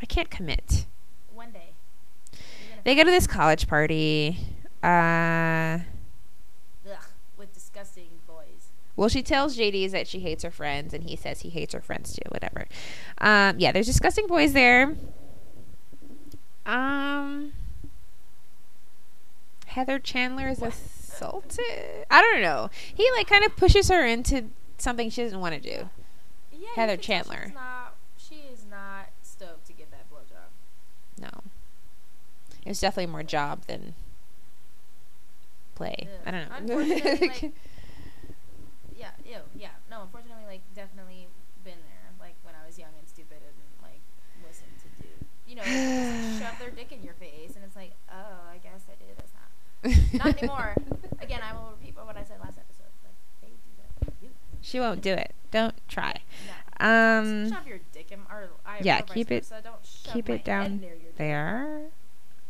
[0.01, 0.85] I can't commit.
[1.33, 1.71] One day.
[2.83, 4.37] They go to this college party.
[4.81, 5.79] Uh,
[6.89, 7.03] Ugh,
[7.37, 8.69] with disgusting boys.
[8.95, 11.81] well, she tells JD's that she hates her friends, and he says he hates her
[11.81, 12.23] friends too.
[12.29, 12.65] Whatever.
[13.19, 14.95] Um, yeah, there's disgusting boys there.
[16.65, 17.53] Um,
[19.67, 22.05] Heather Chandler is assaulted.
[22.09, 22.69] I don't know.
[22.93, 24.45] He like kind of pushes her into
[24.77, 25.89] something she doesn't want to do.
[26.51, 27.43] Yeah, Heather you can tell Chandler.
[27.45, 30.51] She's not, she is not stoked to get that blowjob.
[31.21, 31.43] No,
[32.65, 33.95] it was definitely more job than
[35.75, 36.07] play.
[36.07, 36.21] Ugh.
[36.25, 36.75] I don't know.
[36.77, 37.41] Like,
[38.97, 39.69] yeah, ew, yeah.
[39.89, 41.27] No, unfortunately, like, definitely
[41.63, 42.11] been there.
[42.19, 44.01] Like, when I was young and stupid and, like,
[44.45, 45.09] listened to do,
[45.47, 45.60] you know, just, like,
[46.39, 49.17] shove their dick in your face, and it's like, oh, I guess I did.
[49.17, 50.25] That's not.
[50.25, 50.75] Not anymore.
[51.21, 52.91] Again, I will repeat what I said last episode.
[53.03, 54.05] Like, they do that.
[54.19, 54.33] They do.
[54.61, 55.33] She won't do it.
[55.51, 56.21] Don't try.
[56.79, 56.85] No.
[56.87, 59.47] Um, shove your dick in, or I, yeah, keep it-.
[59.63, 60.83] Don't shove keep it down
[61.17, 61.81] there.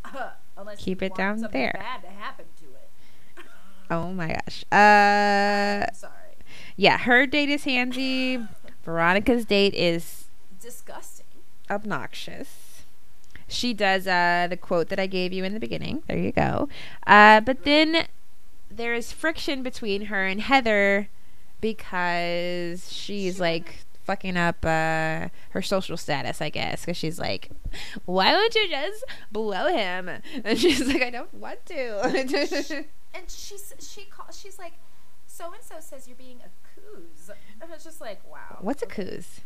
[0.58, 1.72] Unless Keep it down something there.
[1.74, 3.46] Bad to happen to it.
[3.90, 4.64] Oh my gosh.
[4.72, 6.14] Uh, I'm sorry.
[6.76, 8.48] yeah, her date is handsy.
[8.84, 10.26] Veronica's date is
[10.62, 11.26] disgusting.
[11.70, 12.61] obnoxious.
[13.52, 16.04] She does uh, the quote that I gave you in the beginning.
[16.08, 16.70] There you go.
[17.06, 18.08] Uh, but then
[18.70, 21.10] there is friction between her and Heather
[21.60, 26.82] because she's like fucking up uh, her social status, I guess.
[26.82, 27.52] Because she's like,
[28.06, 30.10] why don't you just blow him?
[30.44, 32.86] And she's like, I don't want to.
[33.14, 34.72] And she's she call, she's like,
[35.28, 37.30] so and so says you're being a coos.
[37.62, 38.60] And it's just like, wow.
[38.62, 39.42] What's a coos?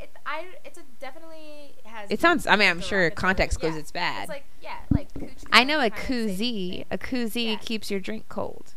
[0.00, 2.10] It I it's a definitely has.
[2.10, 3.80] It sounds- I mean, I'm sure context clues yeah.
[3.80, 4.22] it's bad.
[4.22, 5.30] It's like yeah, like cooch.
[5.52, 6.84] I know a koozie.
[6.90, 7.56] A koozie Yeah.
[7.56, 8.74] keeps your drink cold.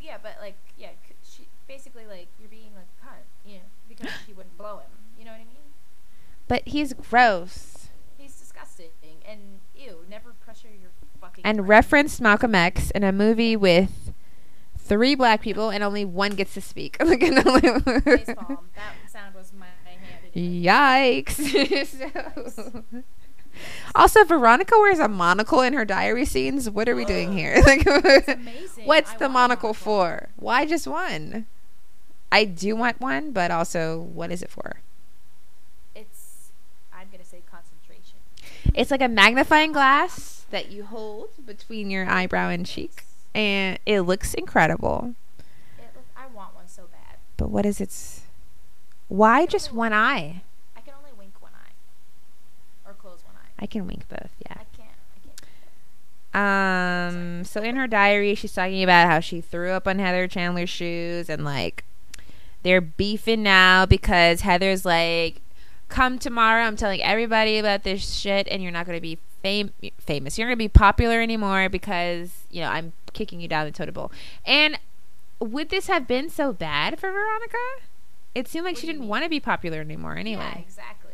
[0.00, 0.90] Yeah, but like yeah,
[1.28, 4.90] she basically like you're being like cunt, you know, because she wouldn't blow him.
[5.18, 5.46] You know what I mean?
[6.48, 7.88] But he's gross.
[8.16, 8.88] He's disgusting
[9.28, 9.98] and ew.
[10.08, 10.90] Never pressure your
[11.20, 11.44] fucking.
[11.44, 11.68] and friend.
[11.68, 14.12] referenced Malcolm X in a movie with
[14.78, 16.96] three black people and only one gets to speak.
[16.98, 18.58] Facepalm.
[18.74, 19.76] That sound was my hand.
[19.86, 19.87] in it.
[20.34, 21.36] Yikes.
[22.54, 22.84] So-
[23.94, 26.70] Also, Veronica wears a monocle in her diary scenes.
[26.70, 27.60] What are we doing here?
[27.66, 27.84] Like,
[28.84, 29.74] what's I the monocle monocle.
[29.74, 30.28] for?
[30.36, 31.46] Why just one?
[32.30, 34.76] I do want one, but also, what is it for?
[35.94, 36.50] It's.
[36.92, 38.18] I'm gonna say concentration.
[38.74, 44.02] It's like a magnifying glass that you hold between your eyebrow and cheek, and it
[44.02, 45.14] looks incredible.
[45.78, 47.16] It look, I want one so bad.
[47.36, 48.17] But what is its?
[49.08, 50.42] Why just one eye?
[50.76, 52.88] I can only wink one eye.
[52.88, 53.50] Or close one eye.
[53.58, 54.30] I can wink both.
[54.46, 54.52] Yeah.
[54.52, 54.90] I can't.
[56.34, 57.38] I can't.
[57.40, 57.44] Um.
[57.44, 61.30] So in her diary, she's talking about how she threw up on Heather Chandler's shoes,
[61.30, 61.84] and like
[62.62, 65.40] they're beefing now because Heather's like,
[65.88, 69.72] "Come tomorrow, I'm telling everybody about this shit, and you're not going to be fam-
[69.98, 70.36] famous.
[70.36, 73.94] You're going to be popular anymore because you know I'm kicking you down the totem
[73.94, 74.12] pole."
[74.44, 74.78] And
[75.40, 77.56] would this have been so bad for Veronica?
[78.38, 80.52] It seemed like What she didn't want to be popular anymore anyway.
[80.54, 81.10] Yeah, exactly.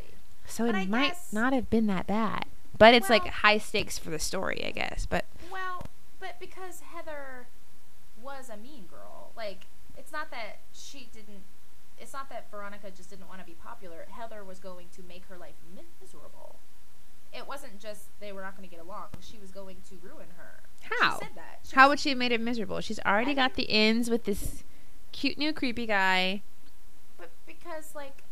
[0.46, 2.44] So But it I might guess- not have been that bad.
[2.76, 5.06] But it's like high stakes for the story, I guess.
[5.06, 5.86] But Well,
[6.20, 7.46] but because Heather
[8.22, 9.62] was a mean girl, like
[9.96, 11.44] it's not that she didn't.
[11.98, 14.06] It's not that Veronica just didn't want to be popular.
[14.10, 16.56] Heather was going to make her life miserable.
[17.32, 19.06] It wasn't just they were not going to get along.
[19.20, 20.60] She was going to ruin her.
[21.00, 21.14] How?
[21.20, 21.60] She said that.
[21.68, 22.80] She how was- would she have made it miserable?
[22.80, 24.62] She's already I got the ins with this
[25.12, 26.42] cute new creepy guy.
[27.74, 28.22] Because like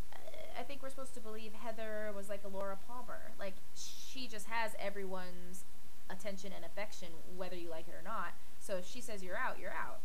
[0.59, 3.33] I think we're supposed to believe Heather was like a Laura Palmer.
[3.39, 5.65] Like she just has everyone's
[6.11, 8.35] attention and affection whether you like it or not.
[8.61, 10.01] So if she says you're out, you're out.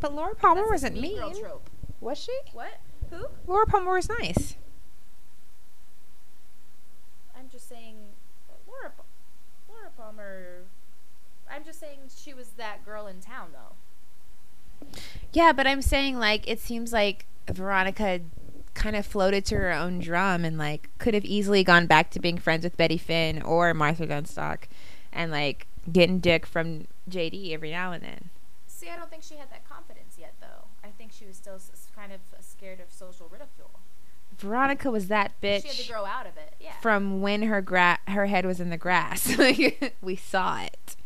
[0.00, 1.70] But Laura Palmer That's wasn't mean girl trope.
[2.00, 2.36] Was she?
[2.52, 2.80] What?
[3.10, 3.26] Who?
[3.46, 4.56] Laura Palmer was nice.
[7.36, 7.96] I'm just saying
[8.66, 8.92] Laura
[9.68, 10.62] Laura Palmer
[11.50, 13.74] I'm just saying she was that girl in town though.
[15.32, 18.20] Yeah, but I'm saying like it seems like Veronica
[18.74, 22.20] kind of floated to her own drum and like could have easily gone back to
[22.20, 24.62] being friends with Betty Finn or Martha Dunnstock
[25.12, 28.30] and like getting dick from JD every now and then.
[28.66, 30.66] See, I don't think she had that confidence yet though.
[30.82, 31.58] I think she was still
[31.94, 33.70] kind of scared of social ridicule.
[34.38, 35.62] Veronica was that bitch.
[35.62, 36.54] She had to grow out of it.
[36.60, 36.72] Yeah.
[36.80, 39.36] from when her gra- her head was in the grass.
[40.00, 40.96] We saw it.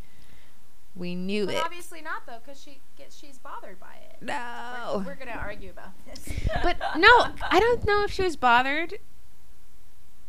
[0.97, 1.65] We knew But it.
[1.65, 4.23] obviously not though, because she gets she's bothered by it.
[4.23, 4.97] No.
[4.99, 6.29] We're, we're gonna argue about this.
[6.63, 7.09] But no,
[7.51, 8.95] I don't know if she was bothered.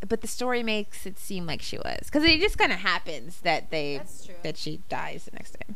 [0.08, 3.40] But the story makes it seem like she was, because it just kind of happens
[3.42, 4.02] that they
[4.44, 5.76] that she dies the next day.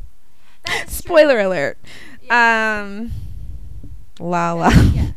[0.66, 1.08] That is true.
[1.08, 1.78] Spoiler alert.
[2.22, 2.80] Yeah.
[2.84, 3.12] Um,
[4.20, 4.68] la la.
[4.70, 5.12] Yeah.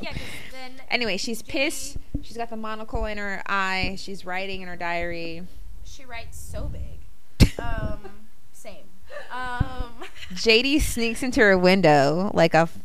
[0.00, 0.14] Yeah,
[0.90, 1.96] Anyway, she's pissed.
[2.22, 3.94] She's got the monocle in her eye.
[3.98, 5.42] She's writing in her diary.
[5.84, 7.48] she writes so big.
[7.58, 7.98] Um.
[9.32, 9.92] Um,
[10.34, 12.78] JD sneaks into her window like a f-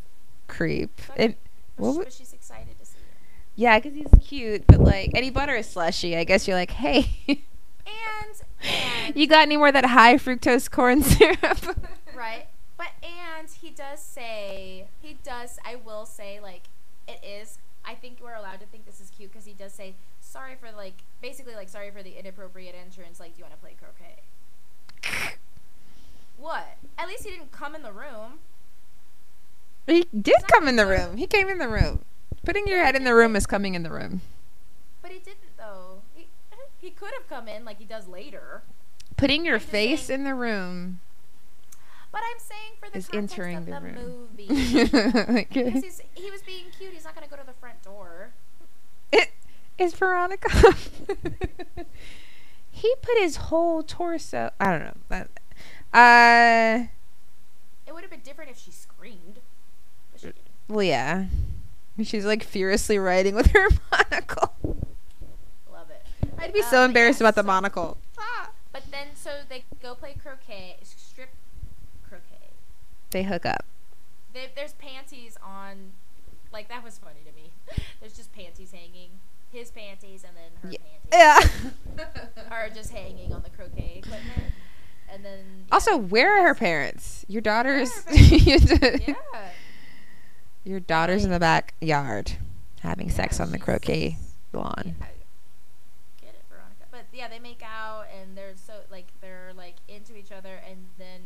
[0.47, 0.89] creep.
[1.09, 1.37] but, It,
[1.77, 3.17] but, what she- but she's excited to see her.
[3.55, 6.15] yeah, because he's cute, but like, and he butter is slushy.
[6.15, 8.41] I guess you're like, hey, And
[9.07, 11.77] and you got any more of that high fructose corn syrup?
[12.15, 15.59] right, but and he does say he does.
[15.65, 16.63] I will say like
[17.07, 17.57] it is.
[17.85, 20.69] I think we're allowed to think this is cute because he does say sorry for
[20.75, 23.19] like basically like sorry for the inappropriate entrance.
[23.19, 25.36] Like, do you want to play croquet?
[26.37, 26.77] What?
[26.97, 28.39] At least he didn't come in the room.
[29.87, 31.17] he did not come in the room.
[31.17, 32.03] He came in the room.
[32.45, 34.21] Putting your head in the room is coming in the room.
[35.01, 36.01] But he didn't though.
[36.13, 36.27] He
[36.79, 38.61] he could have come in like he does later.
[39.17, 40.99] Putting your face saying- in the room
[42.11, 44.27] But I'm saying for the is entering of the the, room.
[44.37, 44.45] movie.
[45.49, 46.93] He's he was being cute.
[46.93, 48.31] He's not gonna go to the front door.
[49.11, 49.31] it
[49.77, 50.49] is Veronica.
[52.71, 54.51] he put his whole torso.
[54.59, 54.97] I don't know.
[55.09, 55.29] But,
[55.93, 56.85] uh,
[57.85, 59.39] It would have been different if she screamed.
[60.11, 60.41] But she didn't.
[60.67, 61.25] well, yeah.
[62.03, 64.53] She's like furiously writing with her monocle.
[65.71, 66.05] Love it.
[66.37, 67.97] I'd be Um, so embarrassed yeah, about the so- monocle.
[68.71, 71.29] But then, so they go play croquet, strip
[72.07, 72.51] croquet.
[73.09, 73.65] They hook up.
[74.33, 75.93] They, there's panties on,
[76.53, 77.49] like that was funny to me.
[77.99, 79.09] There's just panties hanging,
[79.51, 81.39] his panties and then her Yeah.
[81.41, 82.43] panties Yeah.
[82.51, 84.53] are just hanging on the croquet equipment.
[85.17, 87.25] And then yeah, also, where are her parents?
[87.27, 87.91] Your daughters.
[88.11, 89.15] Yeah.
[90.63, 92.33] Your daughters in the backyard
[92.81, 94.17] having sex on the croquet
[94.53, 94.95] lawn.
[95.01, 95.05] I
[96.21, 96.85] get it, Veronica.
[96.91, 100.59] But yeah, they make out and they're so like they're like into each other.
[100.69, 101.21] And then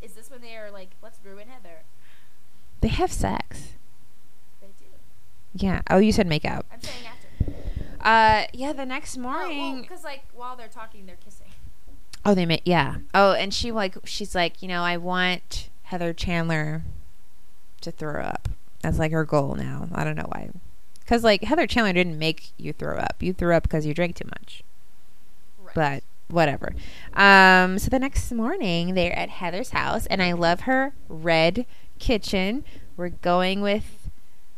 [0.00, 1.80] is this when they are like, let's ruin Heather?
[2.80, 3.72] They have sex.
[4.60, 4.84] They do.
[5.54, 5.82] Yeah.
[5.90, 6.64] Oh, you said make out.
[6.72, 7.52] I'm saying after.
[8.00, 8.72] Uh, yeah.
[8.72, 9.82] The next Oh, morning.
[9.82, 11.43] because like while they're talking, they're kissing.
[12.26, 12.96] Oh, they make yeah.
[13.12, 16.82] Oh, and she like she's like, you know, I want Heather Chandler
[17.82, 18.48] to throw up.
[18.82, 19.88] That's like her goal now.
[19.94, 20.50] I don't know why.
[21.06, 23.16] Cuz like Heather Chandler didn't make you throw up.
[23.20, 24.62] You threw up because you drank too much.
[25.62, 25.74] Right.
[25.74, 26.74] But whatever.
[27.12, 31.66] Um so the next morning they're at Heather's house and I love her red
[31.98, 32.64] kitchen.
[32.96, 34.08] We're going with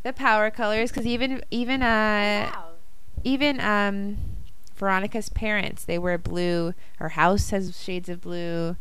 [0.04, 2.64] the power colors cuz even even uh wow.
[3.24, 4.18] even um
[4.76, 6.74] Veronica's parents, they wear blue.
[6.98, 8.76] Her house has shades of blue.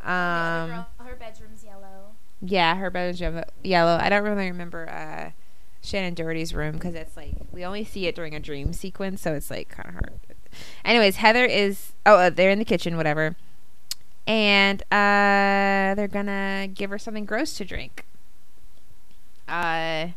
[0.00, 2.12] Um, girl, her bedroom's yellow.
[2.42, 3.98] yeah, her bedroom's yellow-.
[4.00, 5.30] I don't really remember uh,
[5.82, 9.34] Shannen Doherty's room because it's like we only see it during a dream sequence, so
[9.34, 10.20] it's like kind of hard.
[10.84, 13.36] Anyways, Heather is oh uh, they're in the kitchen, whatever,
[14.26, 18.06] and uh, they're gonna give her something gross to drink.
[19.48, 20.08] Uh,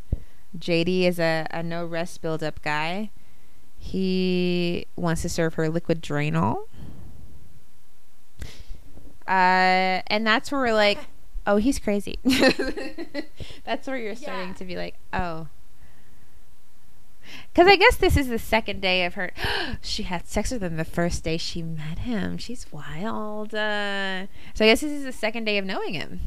[0.58, 3.10] JD is a, a no rest build up guy.
[3.88, 6.64] He wants to serve her liquid Drano.
[9.26, 10.98] Uh, and that's where we're like,
[11.46, 12.20] oh, he's crazy.
[13.66, 14.54] that's where you're starting Yeah.
[14.56, 15.48] to be like, oh.
[17.54, 19.32] Because I guess this is the second day of her.
[19.82, 22.38] she had sex with him the first day she met him.
[22.38, 23.56] She's wild.
[23.56, 26.22] Uh, so I guess this is the second day of knowing him.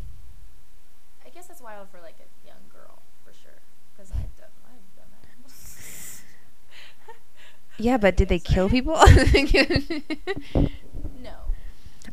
[1.26, 3.60] I guess that's wild for like a young girl for sure.
[3.94, 5.28] Because I've done, I've done that.
[7.80, 8.94] Yeah, but did they kill people?
[8.94, 9.02] no,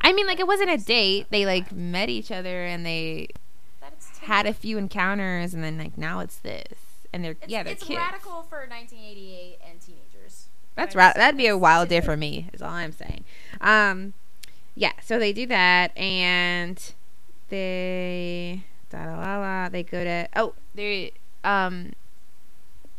[0.01, 1.27] I mean, like, it wasn't a date.
[1.29, 3.29] They, like, met each other and they
[4.21, 6.77] had a few encounters and then, like, now it's this.
[7.13, 7.97] And they're, It's, yeah, they're it's kids.
[7.99, 10.47] radical for 1988 and teenagers.
[10.75, 11.05] That's Right?
[11.07, 11.15] right.
[11.15, 12.49] That'd be a wild day for me.
[12.53, 13.23] Is all I'm saying.
[13.61, 14.13] Um,
[14.75, 14.91] yeah.
[15.01, 16.93] So they do that, and
[17.49, 19.69] they da la la la.
[19.69, 21.93] They go to oh they um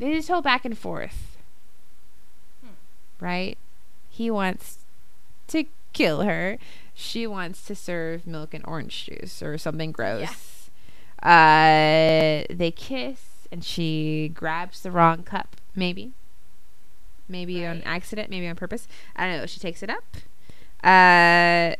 [0.00, 1.27] they just go back and forth.
[3.20, 3.57] Right.
[4.11, 4.78] He wants
[5.48, 6.59] to kill her.
[6.94, 10.70] She wants to serve milk and orange juice or something gross.
[11.22, 15.57] Uh, they kiss, and she grabs the wrong cup.
[15.74, 16.12] Maybe
[17.28, 18.88] maybe on accident, maybe on purpose.
[19.14, 19.46] I don't know.
[19.46, 20.04] She takes it up.
[20.83, 21.74] Uh,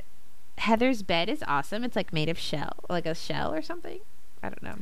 [0.59, 1.85] Heather's bed is awesome.
[1.85, 4.01] It's like made of shell, like a shell or something.
[4.43, 4.77] I don't know.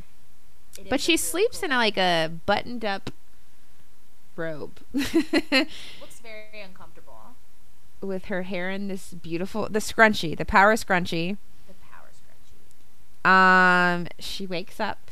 [0.78, 1.66] It But she really sleeps cool.
[1.66, 3.10] in a, like a buttoned up
[4.34, 7.34] robe Looks very uncomfortable.
[8.00, 11.36] with her hair in this beautiful the scrunchie, the power scrunchie.
[11.66, 12.10] The power
[13.24, 13.28] scrunchie.
[13.28, 15.10] Um, she wakes up.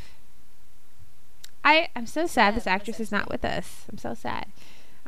[1.65, 3.85] I I'm so sad this actress is not with us.
[3.91, 4.47] I'm so sad.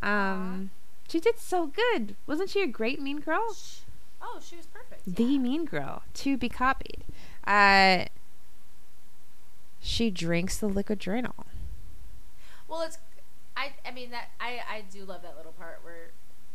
[0.03, 0.71] Um,
[1.09, 2.17] she did so good.
[2.27, 3.53] Wasn't she a great mean girl?
[3.55, 3.81] Sh-
[4.29, 5.03] Oh, she was perfect.
[5.07, 5.39] the yeah.
[5.39, 7.05] mean girl to be copied.
[7.47, 8.07] Uh,
[9.79, 11.33] she drinks the liquid Drano.
[12.67, 12.99] Well, it's
[13.57, 16.11] I I mean that I I do love that little part where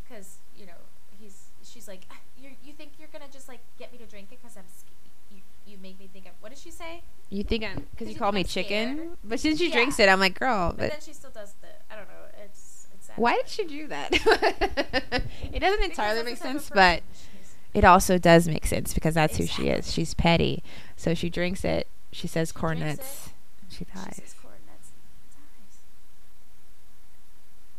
[0.08, 0.74] because you know
[1.20, 4.28] he's she's like "Ah, you you think you're gonna just like get me to drink
[4.32, 4.64] it because I'm
[5.32, 7.02] you you make me think of what does she say?
[7.30, 9.10] You think I'm because you you call me I'm chicken, scared?
[9.24, 9.74] but since she Yeah.
[9.76, 10.70] drinks it, I'm like, girl.
[10.70, 13.18] But, But then she still does the I don't know it's it's sad.
[13.18, 14.10] why did she do that?
[15.54, 17.02] it doesn't entirely make the type of sense, but
[17.74, 19.92] it also does make sense because that's who she is.
[19.92, 20.62] She's petty,
[20.98, 21.88] so she drinks it.
[22.12, 23.30] She says corn nuts.
[23.70, 24.18] She She dies.
[24.18, 24.90] says coordinates
[25.32, 25.78] dies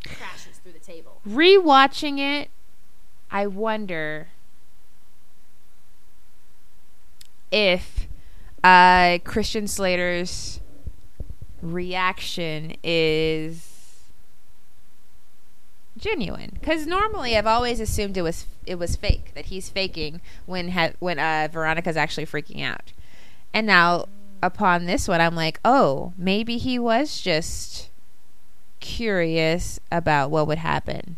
[0.04, 1.20] crashes through the table.
[1.26, 2.50] Rewatching it,
[3.30, 4.28] I wonder
[7.50, 8.08] if
[8.64, 10.60] uh, Christian Slater's
[11.60, 13.72] reaction is
[15.96, 16.50] genuine.
[16.54, 20.92] Because normally, I've always assumed it was it was fake that he's faking when ha-
[20.98, 22.92] when uh, Veronica's actually freaking out.
[23.54, 24.06] And now,
[24.42, 27.90] upon this one, I'm like, oh, maybe he was just
[28.82, 31.16] curious about what would happen.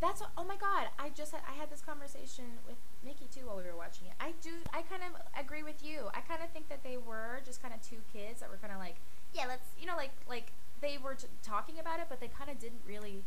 [0.00, 0.88] That's what, oh my god!
[0.98, 4.14] I just had, I had this conversation with Nikki too while we were watching it.
[4.18, 6.08] I do I kind of agree with you.
[6.14, 8.72] I kind of think that they were just kind of two kids that were kind
[8.72, 8.96] of like
[9.34, 10.50] yeah let's you know like like
[10.80, 13.22] they were t- talking about it, but they kind of didn't really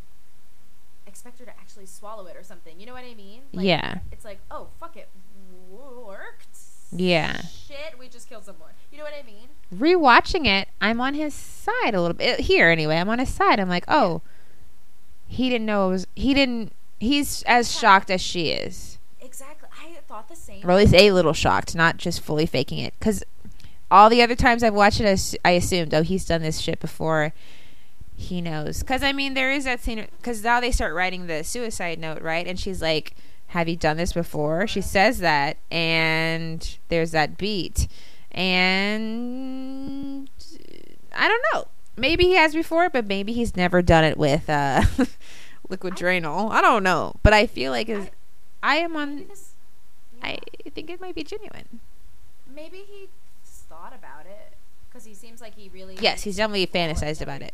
[1.07, 2.79] expect her to actually swallow it or something.
[2.79, 3.43] You know what I mean?
[3.53, 3.99] Like, Yeah.
[4.11, 5.07] It's like, oh fuck it,
[5.71, 6.54] worked.
[6.91, 7.41] Yeah.
[7.67, 8.69] Shit, we just killed someone.
[8.91, 9.49] You know what I mean?
[9.73, 12.39] Rewatching it, I'm on his side a little bit.
[12.39, 13.59] Uh, here, anyway, I'm on his side.
[13.59, 14.21] I'm like, oh,
[15.27, 16.07] he didn't know it was.
[16.15, 16.71] He didn't.
[16.99, 17.79] He's as Yeah.
[17.81, 18.97] shocked as she is.
[19.21, 19.67] Exactly.
[19.83, 20.61] I thought the same.
[20.65, 22.93] or at least a little shocked, not just fully faking it.
[22.97, 23.23] Because
[23.91, 27.33] all the other times I've watched it, I assumed, oh, he's done this shit before.
[28.15, 28.79] He knows.
[28.79, 30.07] Because I mean, there is that scene.
[30.17, 32.47] Because now they start writing the suicide note, right?
[32.47, 33.13] And she's like,
[33.55, 37.87] "Have you done this before?" She says that, and there's that beat,
[38.31, 40.29] and
[41.15, 41.67] I don't know.
[41.97, 44.83] Maybe he has before, but maybe he's never done it with uh,
[45.69, 46.17] liquid I-.
[46.17, 48.09] I don't know, but I feel like is
[48.61, 49.53] I am on this.
[50.21, 50.39] I
[50.73, 51.79] think it might be genuine.
[52.53, 53.07] Maybe he
[53.43, 54.53] thought about it
[54.89, 55.97] because he seems like he really.
[56.01, 57.53] Yes, he's definitely fantasized about it.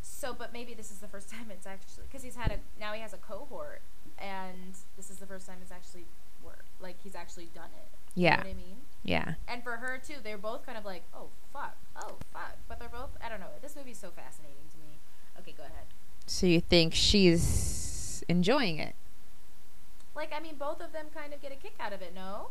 [0.00, 2.92] So, but maybe this is the first time it's actually because he's had a now
[2.92, 3.82] he has a cohort,
[4.18, 4.74] and
[5.14, 6.04] is the first time it's actually
[6.44, 6.68] worked.
[6.80, 7.88] Like he's actually done it.
[8.14, 8.36] You Yeah.
[8.36, 8.76] know what I mean?
[9.02, 9.34] Yeah.
[9.48, 12.88] And for her too, they're both kind of like, oh fuck, oh fuck, but they're
[12.88, 13.10] both.
[13.24, 13.46] I don't know.
[13.62, 14.98] This movie's so fascinating to me.
[15.40, 15.86] Okay, go ahead.
[16.26, 18.94] So you think she's enjoying it?
[20.14, 22.48] Like, I mean, both of them kind of get a kick out of it, no?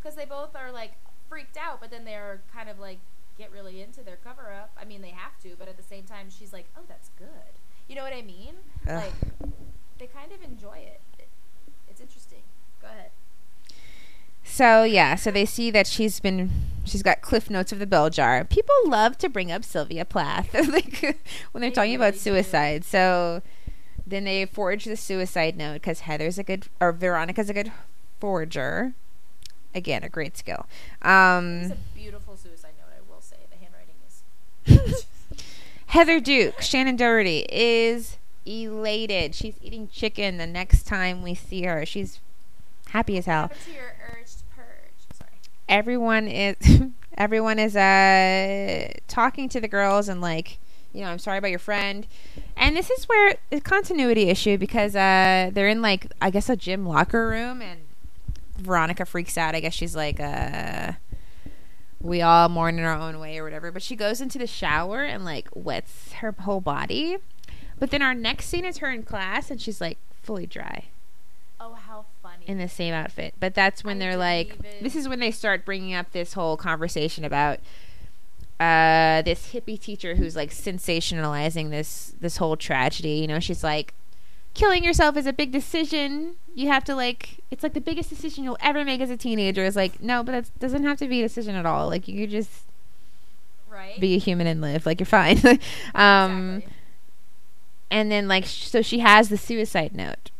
[0.00, 0.92] Because they both are like
[1.28, 2.98] freaked out, but then they're kind of like
[3.38, 4.70] get really into their cover up.
[4.80, 7.58] I mean, they have to, but at the same time, she's like, oh, that's good.
[7.88, 8.54] You know what I mean?
[8.88, 9.02] Ugh.
[9.04, 9.50] Like,
[9.98, 11.00] they kind of enjoy it.
[12.00, 12.02] It.
[12.02, 12.42] It's interesting.
[12.82, 13.10] Go ahead.
[14.44, 16.50] So yeah, so they see that she's been
[16.84, 18.44] she's got cliff notes of the bell jar.
[18.44, 21.18] People love to bring up Sylvia Plath like
[21.52, 22.18] when they're They talking about really do.
[22.18, 22.84] suicide.
[22.84, 23.42] So
[24.06, 27.72] then they forge the suicide note because Heather's a good or Veronica's a good
[28.20, 28.94] forger.
[29.74, 30.66] Again, a great skill.
[31.00, 33.36] It's Um, a beautiful suicide note, I will say.
[33.50, 33.96] The handwriting
[34.92, 35.06] is.
[35.86, 39.34] Heather Duke, Shannen Doherty is elated.
[39.34, 41.84] She's eating chicken the next time we see her.
[41.86, 42.20] She's
[42.88, 43.48] happy as hell.
[43.48, 45.16] To your urge purge.
[45.18, 45.30] Sorry.
[45.68, 46.56] everyone is
[47.16, 50.58] everyone is uh talking to the girls and like
[50.92, 52.06] you know i'm sorry about your friend
[52.56, 56.56] and this is where the continuity issue because uh they're in like i guess a
[56.56, 57.80] gym locker room and
[58.58, 60.92] veronica freaks out i guess she's like uh
[62.00, 65.02] we all mourn in our own way or whatever but she goes into the shower
[65.04, 67.16] and like wets her whole body
[67.78, 70.84] but then our next scene is her in class and she's like fully dry
[71.60, 72.44] Oh, how funny.
[72.46, 73.34] in the same outfit.
[73.40, 76.34] But that's when I they're like, even- this is when they start bringing up this
[76.34, 77.58] whole conversation about
[78.60, 83.10] uh, this hippie teacher who's like sensationalizing this this whole tragedy.
[83.10, 83.94] You know, she's like,
[84.54, 86.36] killing yourself is a big decision.
[86.54, 89.64] You have to like, it's like the biggest decision you'll ever make as a teenager.
[89.64, 91.88] Is like, no, but that doesn't have to be a decision at all.
[91.88, 92.50] Like you could just
[93.70, 93.98] right?
[93.98, 94.86] be a human and live.
[94.86, 95.38] Like you're fine.
[95.94, 96.72] um, exactly.
[97.94, 100.32] And then like, sh- so she has the suicide note.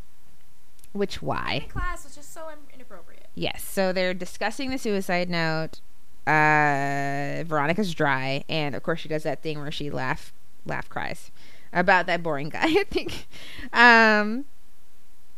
[0.92, 1.60] Which why?
[1.64, 3.28] In class was just so inappropriate.
[3.36, 3.62] Yes.
[3.62, 5.80] So they're discussing the suicide note.
[6.26, 10.32] Uh, Veronica's dry, and of course she does that thing where she laugh,
[10.66, 11.30] laugh cries
[11.72, 12.62] about that boring guy.
[12.64, 13.26] I think.
[13.72, 14.46] Um.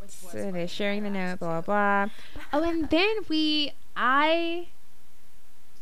[0.09, 1.41] So they're sharing the note.
[1.41, 2.13] Blah blah blah.
[2.53, 4.69] Oh, and then we, I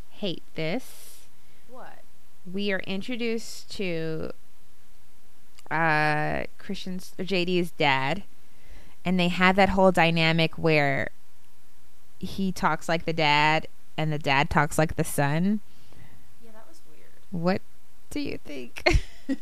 [0.09, 1.27] hate this.
[1.69, 1.99] What?
[2.51, 4.31] We are introduced to
[5.71, 8.23] uh Christian's or JD's dad,
[9.03, 11.09] and they have that whole dynamic where
[12.19, 15.59] he talks like the dad and the dad talks like the son.
[16.43, 17.09] Yeah, that was weird.
[17.31, 17.61] What
[18.09, 18.83] do you think?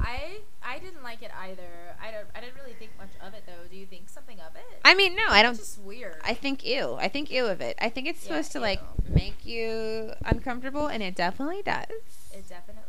[0.00, 1.62] I I didn't like it either.
[2.02, 2.26] I don't.
[2.34, 3.66] I didn't really think much of it though.
[3.70, 4.80] Do you think something of it?
[4.84, 5.52] I mean, no, I don't.
[5.52, 6.16] It's just weird.
[6.22, 6.94] I think ew.
[7.00, 7.76] I think ew of it.
[7.80, 11.86] I think it's Yeah, supposed to like make you uncomfortable, and it definitely does.
[12.32, 12.85] it definitely.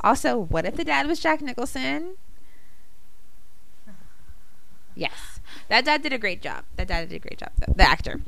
[0.00, 2.16] Also, what if the dad was Jack Nicholson?
[4.94, 6.64] Yes, that dad did a great job.
[6.76, 7.50] That dad did a great job.
[7.58, 8.20] The, the actor.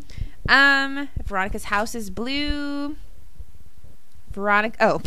[0.49, 2.97] Um, Veronica's house is blue.
[4.31, 4.77] Veronica.
[4.81, 5.01] Oh,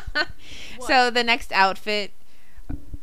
[0.80, 2.12] so the next outfit,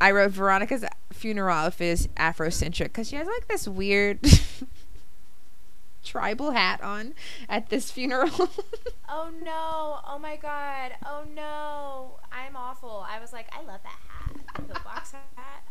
[0.02, 4.20] I wrote Veronica's funeral outfit is Afrocentric because she has like this weird
[6.04, 7.14] tribal hat on
[7.50, 8.50] at this funeral.
[9.16, 10.00] Oh no!
[10.08, 10.94] Oh my god!
[11.06, 12.18] Oh no!
[12.32, 13.06] I'm awful.
[13.08, 15.64] I was like, I love that hat, the pillbox hat.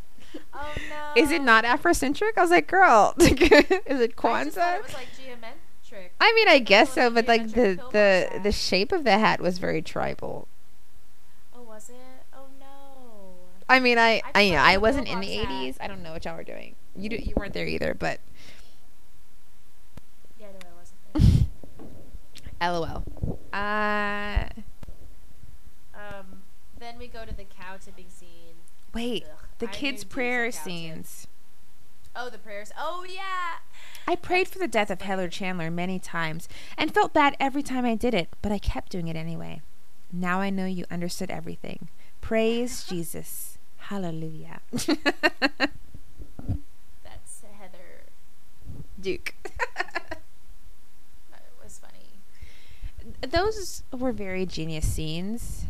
[0.55, 1.21] Oh no!
[1.21, 2.33] Is it not Afrocentric?
[2.37, 6.13] I was like, girl, is it I just thought it was like geometric.
[6.21, 8.43] I mean, I guess so, but like the the hat.
[8.45, 10.47] the shape of the hat was very tribal.
[11.53, 11.97] Oh, was it?
[12.33, 12.67] Oh no!
[13.69, 15.63] I mean, I I I, you know, I wasn't in the pillbox hat.
[15.63, 15.77] '80s.
[15.81, 16.77] I don't know what y'all were doing.
[16.95, 18.21] You do, you weren't there either, but
[20.39, 20.99] Yeah, no, I wasn't.
[21.02, 21.02] There.
[22.61, 23.05] LOL.
[23.53, 24.45] Uh,
[25.95, 26.43] Um,
[26.79, 28.57] Then we go to the cow tipping scene.
[28.95, 30.55] Wait, Ugh, the I kids' prayer tip.
[30.63, 31.27] scenes.
[32.15, 32.71] Oh, the prayers.
[32.79, 33.59] Oh yeah.
[34.07, 36.47] I prayed for the death of Heather Chandler many times
[36.77, 39.63] and felt bad every time I did it, but I kept doing it anyway.
[40.13, 41.89] Now I know you understood everything.
[42.21, 43.57] Praise Jesus.
[43.79, 44.61] Hallelujah.
[44.73, 44.89] That's
[47.59, 48.05] Heather.
[49.01, 49.35] Duke.
[49.45, 50.21] That
[51.63, 52.21] was funny.
[53.29, 55.67] Those were very genius scenes.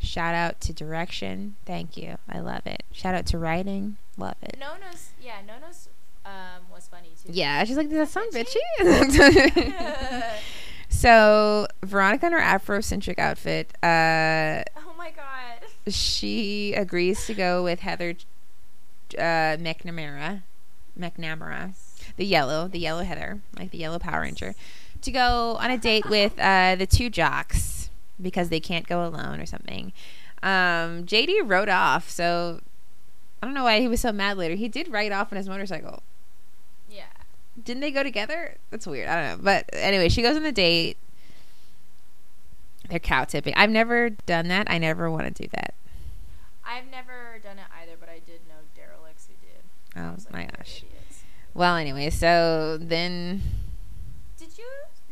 [0.00, 1.56] Shout out to direction.
[1.66, 2.16] Thank you.
[2.28, 2.82] I love it.
[2.92, 3.96] Shout out to writing.
[4.16, 4.56] Love it.
[4.58, 5.88] Nono's yeah, Nono's
[6.24, 7.32] um was funny too.
[7.32, 10.24] Yeah, she's like, does that sound Bitchy?
[10.88, 15.68] so, Veronica in her Afrocentric outfit, uh, oh my god.
[15.88, 18.14] she agrees to go with Heather
[19.16, 20.42] uh, McNamara,
[20.98, 21.74] McNamara,
[22.16, 24.54] the yellow, the yellow Heather, like the yellow Power Ranger,
[25.02, 27.90] to go on a date with uh, the two jocks
[28.20, 29.92] because they can't go alone or something.
[30.42, 32.60] Um, JD rode off, so
[33.42, 34.54] I don't know why he was so mad later.
[34.54, 36.02] He did ride off on his motorcycle.
[36.88, 37.04] Yeah.
[37.62, 38.56] Didn't they go together?
[38.70, 39.08] That's weird.
[39.08, 39.44] I don't know.
[39.44, 40.96] But anyway, she goes on the date.
[42.88, 43.54] They're cow tipping.
[43.54, 44.70] I've never done that.
[44.70, 45.74] I never want to do that.
[46.64, 49.62] I've never done it either, but I did know derelicts who did.
[49.96, 50.78] Oh like, my gosh.
[50.78, 51.22] idiots."
[51.54, 53.42] Well, anyway, so then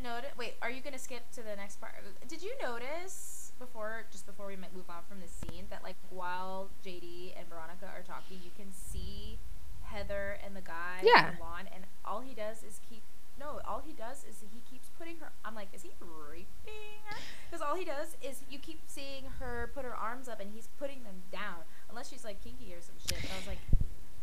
[0.08, 0.30] notice?
[0.38, 1.92] Wait, are you gonna skip to the next part?
[2.28, 5.96] Did you notice before, just before we might move on from the scene, that like
[6.10, 9.38] while JD and Veronica are talking, you can see
[9.84, 11.28] Heather and the guy Yeah.
[11.28, 13.02] on the lawn, and all he does is keep.
[13.40, 15.30] No, all he does is he keeps putting her.
[15.44, 17.16] I'm like, is he raping her?
[17.48, 20.68] Because all he does is you keep seeing her put her arms up, and he's
[20.78, 21.62] putting them down.
[21.88, 23.18] Unless she's like kinky or some shit.
[23.32, 23.58] I was like,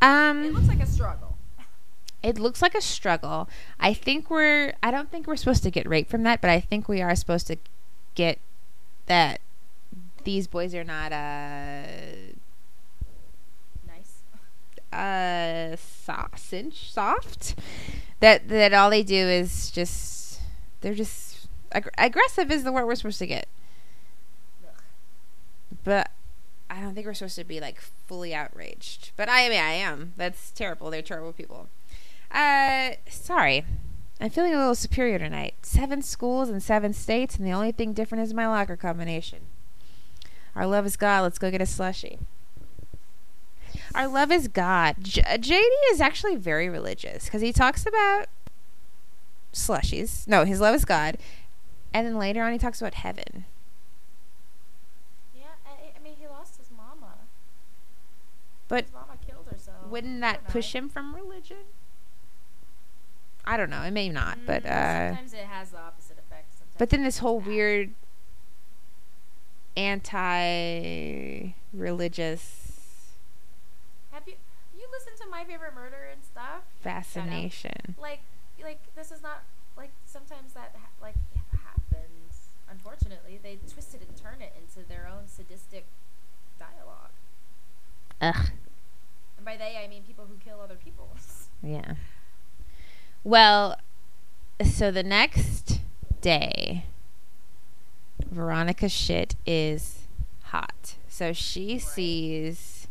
[0.01, 1.34] um it looks like a struggle.
[2.25, 3.47] It looks like a struggle.
[3.79, 6.59] I think we're I don't think we're supposed to get raped from that, but I
[6.59, 7.57] think we are supposed to
[8.15, 8.39] get
[9.05, 9.41] that
[10.23, 11.83] these boys are not uh
[13.87, 14.23] Nice.
[14.91, 15.75] uh
[16.35, 17.55] cinch, soft.
[18.21, 20.39] That that all they do is just
[20.81, 23.47] they're just ag- aggressive is the word we're supposed to get.
[25.83, 26.09] But
[26.69, 29.11] I don't think we're supposed to be like fully outraged.
[29.15, 30.13] But I mean I am.
[30.17, 30.89] That's terrible.
[30.89, 31.67] They're terrible people.
[32.35, 33.65] Uh sorry.
[34.19, 35.55] I'm feeling a little superior tonight.
[35.61, 39.39] Seven schools in seven states, and the only thing different is my locker combination.
[40.55, 41.23] Our love is God.
[41.23, 42.19] Let's go get a slushy.
[43.93, 44.95] Our love is God.
[45.01, 48.27] J- uh, JD is actually very religious because he talks about
[49.53, 50.27] slushies.
[50.27, 51.17] No, his love is God.
[51.93, 53.45] And then later on, he talks about heaven.
[55.33, 57.13] Yeah, I, I mean, he lost his mama.
[58.67, 59.87] But his mama killed herself.
[59.89, 61.57] wouldn't that push him from religion?
[63.45, 63.83] I don't know.
[63.83, 66.53] It may not, but Mm, uh, sometimes it has the opposite effect.
[66.57, 67.93] Sometimes but then this whole weird
[71.73, 72.61] anti-religious
[74.11, 74.33] Have you
[74.77, 76.63] you listened to My Favorite Murder and stuff?
[76.81, 77.95] fascination.
[78.01, 78.21] Like
[78.63, 79.43] like this is not
[79.77, 81.15] like sometimes that ha- like
[81.51, 82.49] happens.
[82.69, 85.85] Unfortunately, they twist it and turn it into their own sadistic
[86.59, 87.11] dialogue.
[88.21, 88.49] Ugh.
[89.37, 91.09] And by they, I mean people who kill other people.
[91.63, 91.95] Yeah.
[93.25, 93.77] Well,
[94.63, 95.79] so the next
[96.21, 96.85] day,
[98.31, 100.03] Veronica's shit is
[100.43, 100.93] hot.
[101.09, 101.81] So she Right.
[101.81, 102.87] sees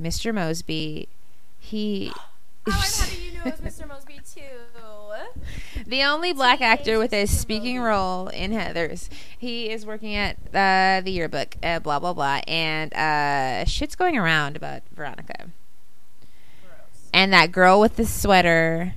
[0.00, 0.32] Mr.
[0.32, 1.08] Mosby.
[1.58, 2.12] He.
[2.68, 3.88] oh, how do you know it was Mr.
[3.88, 4.40] Mosby too?
[5.86, 7.28] the only black Teenage actor with a Mr.
[7.28, 7.88] speaking Mosby.
[7.88, 9.08] role in Heathers.
[9.36, 12.40] He is working at uh, the yearbook, uh, blah, blah, blah.
[12.46, 15.48] And uh, shit's going around about Veronica.
[16.62, 17.08] Gross.
[17.12, 18.94] And that girl with the sweater,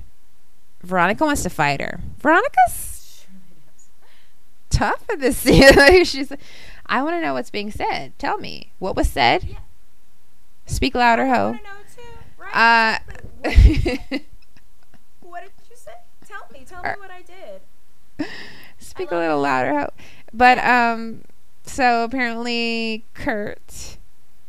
[0.86, 1.99] Veronica wants to fight her.
[2.19, 3.25] Veronica's
[4.69, 6.05] tough in this scene.
[6.05, 6.31] She's,
[6.86, 8.17] I want to know what's being said.
[8.19, 8.71] Tell me.
[8.79, 9.43] What was said?
[9.43, 9.57] Yeah.
[10.65, 11.45] Speak louder, I ho.
[11.51, 12.01] want to know too.
[12.38, 12.99] Right?
[12.99, 12.99] Uh.
[13.41, 13.53] What,
[15.21, 15.91] what did you say?
[16.27, 16.65] Tell me.
[16.65, 18.27] Tell me Uh, what I did.
[18.79, 19.41] Speak I a little it.
[19.43, 19.89] louder, ho.
[20.33, 21.21] But um,
[21.63, 23.97] so apparently Kurt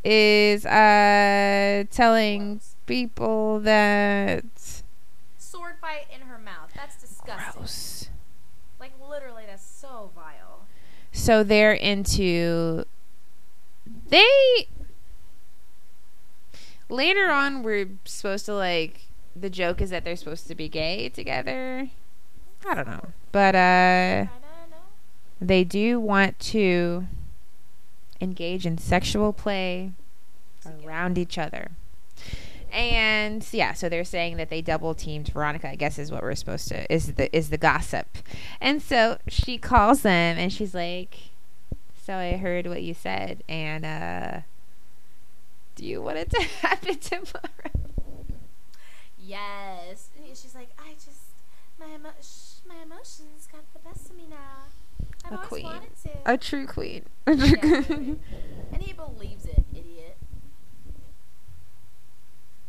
[0.03, 4.43] is uh telling people that
[5.37, 6.26] Sword fight in her mouth.
[6.26, 6.26] That's
[7.27, 7.61] disgusting.
[7.61, 8.09] gross.
[8.79, 10.65] Like literally, that's so vile.
[11.11, 12.85] So they're into
[14.09, 14.67] they
[16.89, 19.01] later on we're supposed to like
[19.35, 21.89] the joke is that they're supposed to be gay together.
[22.67, 23.07] I don't know.
[23.31, 24.77] But uh I don't know.
[25.41, 27.07] they do want to
[28.19, 29.91] engage in sexual play
[30.83, 31.71] around each other.
[33.27, 36.33] And yeah, so they're saying that they double teamed Veronica, I guess is what we're
[36.35, 38.07] supposed to is the is the gossip.
[38.61, 41.17] And so she calls them and she's like
[42.05, 44.39] So I heard what you said, and uh,
[45.75, 47.71] do you want it to happen tomorrow?
[49.19, 50.09] Yes.
[50.17, 51.21] And She's like, I just
[51.79, 54.71] my emo- sh- my emotions got the best of me now.
[55.25, 55.63] I've A always queen.
[55.65, 56.09] wanted to.
[56.25, 57.03] A true queen.
[57.27, 58.19] A true Yeah, queen.
[58.71, 60.17] and he believes it, idiot.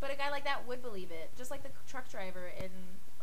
[0.01, 2.70] But a guy like that would believe it, just like the truck driver in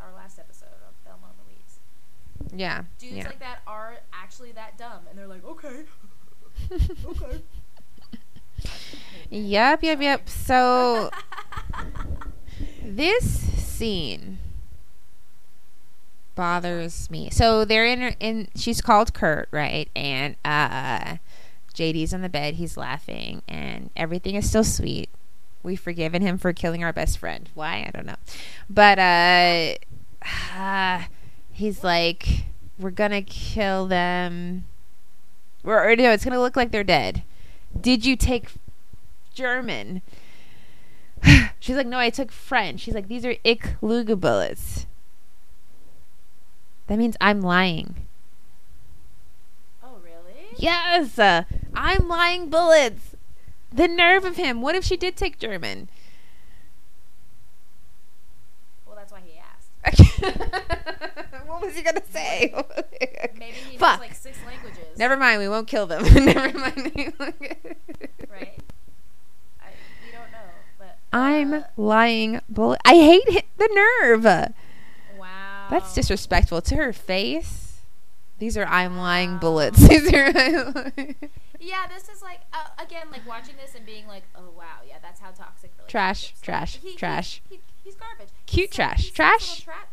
[0.01, 2.59] our last episode of Thelma and Louise.
[2.59, 2.84] Yeah.
[2.99, 3.28] Dudes yeah.
[3.28, 5.84] like that are actually that dumb, and they're like, okay,
[6.71, 7.41] okay.
[9.30, 10.30] Yep, yep, yep.
[10.30, 11.09] So
[12.84, 14.39] this scene
[16.36, 17.30] bothers me.
[17.32, 19.89] So they're in in she's called Kurt, right?
[19.95, 21.17] And uh
[21.73, 25.09] JD's on the bed, he's laughing and everything is still sweet.
[25.66, 27.49] We've forgiven him for killing our best friend.
[27.53, 27.86] Why?
[27.88, 28.16] I don't know.
[28.70, 29.74] But uh
[31.51, 32.45] he's like
[32.78, 34.66] we're going to kill them.
[35.63, 37.24] Or, or no, it's going to look like they're dead.
[37.80, 38.49] Did you take
[39.34, 40.01] German?
[41.59, 42.82] She's like, no, I took French.
[42.82, 44.86] She's like, these are Ich lüge bullets.
[46.88, 48.05] That means I'm lying.
[49.84, 50.49] oh, really?
[50.57, 51.43] Yes, uh,
[51.74, 53.14] I'm lying bullets.
[53.76, 54.61] The nerve of him.
[54.61, 55.89] What if she did take German?
[58.86, 59.99] Well, that's why he asked.
[61.45, 62.53] what was he gonna say?
[63.38, 63.99] Maybe he Fuck.
[63.99, 64.97] knows like six languages.
[64.97, 65.41] Never mind.
[65.41, 66.03] We won't kill them.
[66.26, 67.13] Never mind.
[68.32, 68.59] Right?
[69.59, 69.71] I,
[70.05, 72.80] we don't know, but I'm uh, lying bullet.
[72.86, 73.69] I hate hi- the
[74.01, 74.23] nerve.
[75.19, 75.67] wow.
[75.69, 77.82] That's disrespectful to her face.
[78.39, 79.86] These are I'm lying bullets.
[79.86, 80.32] These are
[81.66, 84.97] Yeah, this is like uh, again, like watching this and being like, oh wow, yeah,
[85.01, 85.72] that's how toxic.
[85.88, 87.41] Trash, like, trash, he- he- trash.
[87.49, 88.30] He, he's garbage.
[88.45, 89.61] Cute He set- trash, he sets trash.
[89.63, 89.89] trap-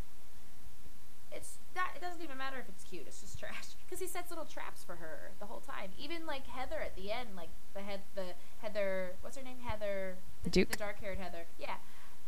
[1.32, 1.92] It's that.
[1.96, 3.04] It doesn't even matter if it's cute.
[3.06, 5.90] It's just trash because he sets little traps for her the whole time.
[5.98, 9.12] Even like Heather at the end, like the head, the Heather.
[9.22, 9.56] What's her name?
[9.64, 10.16] Heather.
[10.44, 10.70] The, Duke.
[10.72, 11.46] The dark-haired Heather.
[11.58, 11.76] Yeah.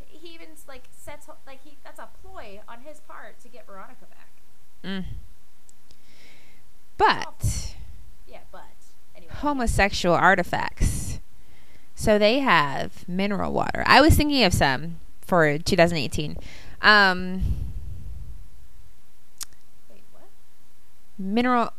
[0.07, 1.77] He even like sets like he.
[1.85, 4.31] That's a ploy on his part to get Veronica back.
[4.83, 5.05] Mm.
[6.97, 7.34] But Yeah, but anyway.
[9.45, 11.21] Homosexual artifacts.
[11.95, 13.85] So they have mineral water.
[13.87, 16.37] I was thinking of some for 2018.
[16.83, 17.43] Um,
[19.91, 20.03] Wait,
[21.19, 21.73] mineral,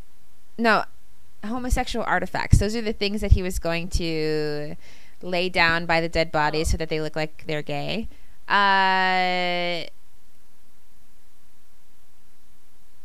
[0.58, 0.86] no,
[1.44, 2.60] homosexual artifacts.
[2.60, 4.76] Those are the things that he was going to
[5.22, 8.08] lay down by the dead bodies so that they look like they're gay.
[8.48, 9.90] Uh,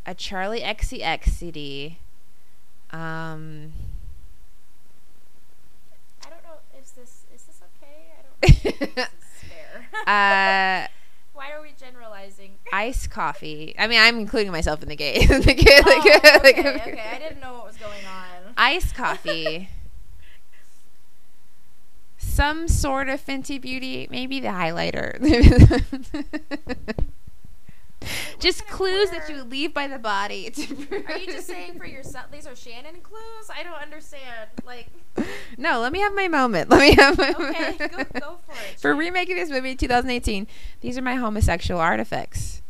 [0.06, 1.98] a Charli XCX CD.
[2.90, 3.72] Um,
[6.24, 6.58] I don't know.
[6.80, 8.12] Is this is this okay?
[8.18, 8.29] I don't know if this is fair.
[8.42, 8.56] Uh,
[10.06, 10.88] Why
[11.52, 12.52] are we generalizing?
[12.72, 13.74] iced coffee.
[13.78, 15.82] I mean, I'm including myself in the gay oh, like, okay,
[16.42, 17.02] like- okay.
[17.14, 18.54] I didn't know what was going on.
[18.56, 19.68] Iced coffee.
[22.18, 25.18] Some sort of Fenty Beauty, maybe the highlighter.
[28.38, 30.46] Just clues that you leave by the body.
[31.08, 32.30] Are you just saying for yourself?
[32.32, 33.50] These are Shannon clues.
[33.54, 34.48] I don't understand.
[34.64, 34.88] Like,
[35.58, 36.70] No, let me have my moment.
[36.70, 37.88] Let me have my okay, go,
[38.20, 38.58] go for it.
[38.78, 38.98] For Shannon.
[38.98, 40.46] remaking this movie in 2018,
[40.80, 42.62] these are my homosexual artifacts.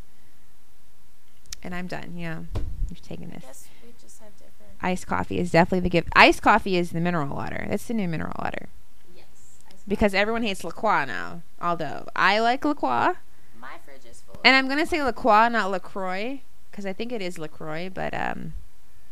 [1.62, 2.14] And I'm done.
[2.16, 2.40] Yeah.
[2.88, 3.44] You've taken I this.
[3.44, 4.72] guess we just have different.
[4.82, 6.08] Iced coffee is definitely the gift.
[6.16, 7.66] Iced coffee is the mineral water.
[7.70, 8.68] That's the new mineral water.
[9.14, 9.26] Yes.
[9.86, 11.42] Because everyone hates La Croix now.
[11.62, 13.14] Although I like La Croix.
[13.60, 14.29] my fridge is full.
[14.44, 16.42] And I'm going to say La Croix, not LaCroix.
[16.70, 17.90] Because I think it is LaCroix.
[17.92, 18.54] But um,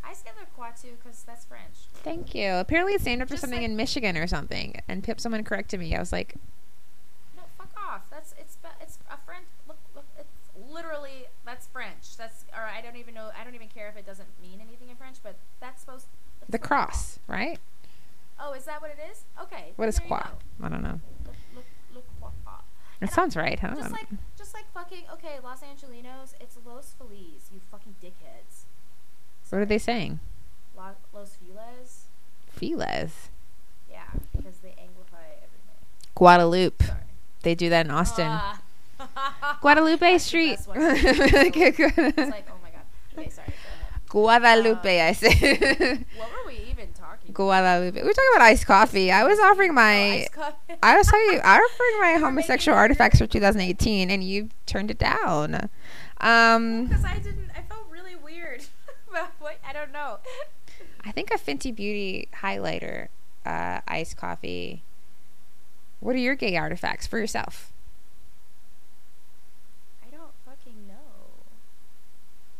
[0.03, 1.75] I say La Croix too because that's French.
[2.03, 2.53] thank you.
[2.53, 4.81] Apparently it's named after Just something like- in Michigan or something.
[4.87, 5.95] And Pip, someone corrected me.
[5.95, 6.35] I was like,
[7.35, 8.09] No, fuck off.
[8.09, 9.45] That's it's it's a French.
[9.67, 10.29] Look, look, it's
[10.71, 12.17] literally that's French.
[12.17, 13.29] That's or I don't even know.
[13.39, 16.05] I don't even care if it doesn't mean anything in French, but that's supposed.
[16.39, 17.59] That's the cross, right?
[18.39, 19.25] Oh, is that what it is?
[19.41, 19.73] Okay.
[19.75, 20.65] What is then is there you croix?
[20.65, 21.01] I don't know.
[21.53, 22.05] Look, look.
[23.01, 23.75] It sounds right, huh?
[23.75, 24.07] Just like
[24.79, 26.33] fucking okay, Los Angelinos.
[26.39, 27.49] It's Los Feliz.
[27.53, 28.63] You fucking dickheads.
[29.49, 30.19] What are they saying?
[30.77, 32.05] Lo- Los Feliz.
[32.51, 33.29] Feliz.
[33.89, 34.03] Yeah,
[34.35, 36.13] because they anglify everything.
[36.15, 36.85] Guadalupe.
[36.85, 36.99] Sorry.
[37.43, 38.27] They do that in Austin.
[38.29, 38.61] Ah.
[39.61, 40.59] Guadalupe Street.
[40.59, 42.85] it's like, oh my god.
[43.17, 43.47] Okay, sorry.
[44.09, 44.41] Go ahead.
[44.41, 45.33] Guadalupe, Uh, I say.
[45.35, 46.48] What were we even talking?
[47.45, 47.95] Guadalupe.
[48.03, 49.11] We're talking about iced coffee.
[49.13, 50.11] I was offering Oh, my.
[50.23, 50.73] iced coffee.
[50.83, 54.97] I was telling you, I offering my homosexual artifacts for 2018, and you turned it
[54.97, 55.69] down.
[56.19, 57.49] Um, Because I didn't.
[57.55, 58.63] I felt really weird
[59.09, 59.57] about what.
[59.65, 60.17] I don't know.
[61.05, 63.07] I think a Fenty Beauty highlighter,
[63.45, 64.83] uh, iced coffee.
[66.01, 67.71] What are your gay artifacts for yourself?
[70.05, 71.45] I don't fucking know.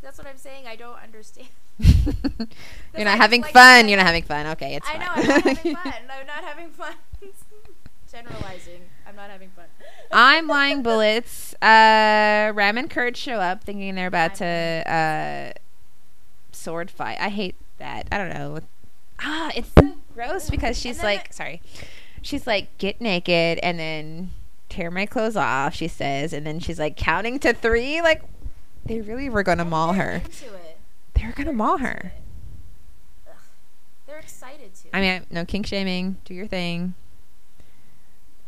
[0.01, 0.67] That's what I'm saying.
[0.67, 1.49] I don't understand.
[2.95, 3.87] You're not having like fun.
[3.87, 4.47] You're not having fun.
[4.47, 4.99] Okay, it's I fine.
[4.99, 5.93] know I'm not having fun.
[6.09, 6.93] I'm not having fun.
[8.11, 8.81] Generalizing.
[9.07, 9.65] I'm not having fun.
[10.11, 11.53] I'm lying bullets.
[11.61, 15.59] Uh, Ram and Kurt show up thinking they're about to uh,
[16.51, 17.17] sword fight.
[17.19, 18.07] I hate that.
[18.11, 18.59] I don't know.
[19.21, 21.61] Ah, it's so gross because she's like, sorry,
[22.21, 24.31] she's like, get naked and then
[24.69, 25.75] tear my clothes off.
[25.75, 28.01] She says, and then she's like counting to three.
[28.01, 28.23] Like,
[28.85, 30.21] they really were gonna maul her.
[30.23, 30.68] Into it.
[31.19, 32.13] They were gonna maul her.
[33.27, 33.35] Ugh.
[34.07, 34.95] They're excited to.
[34.95, 36.17] I mean, no kink shaming.
[36.23, 36.93] Do your thing.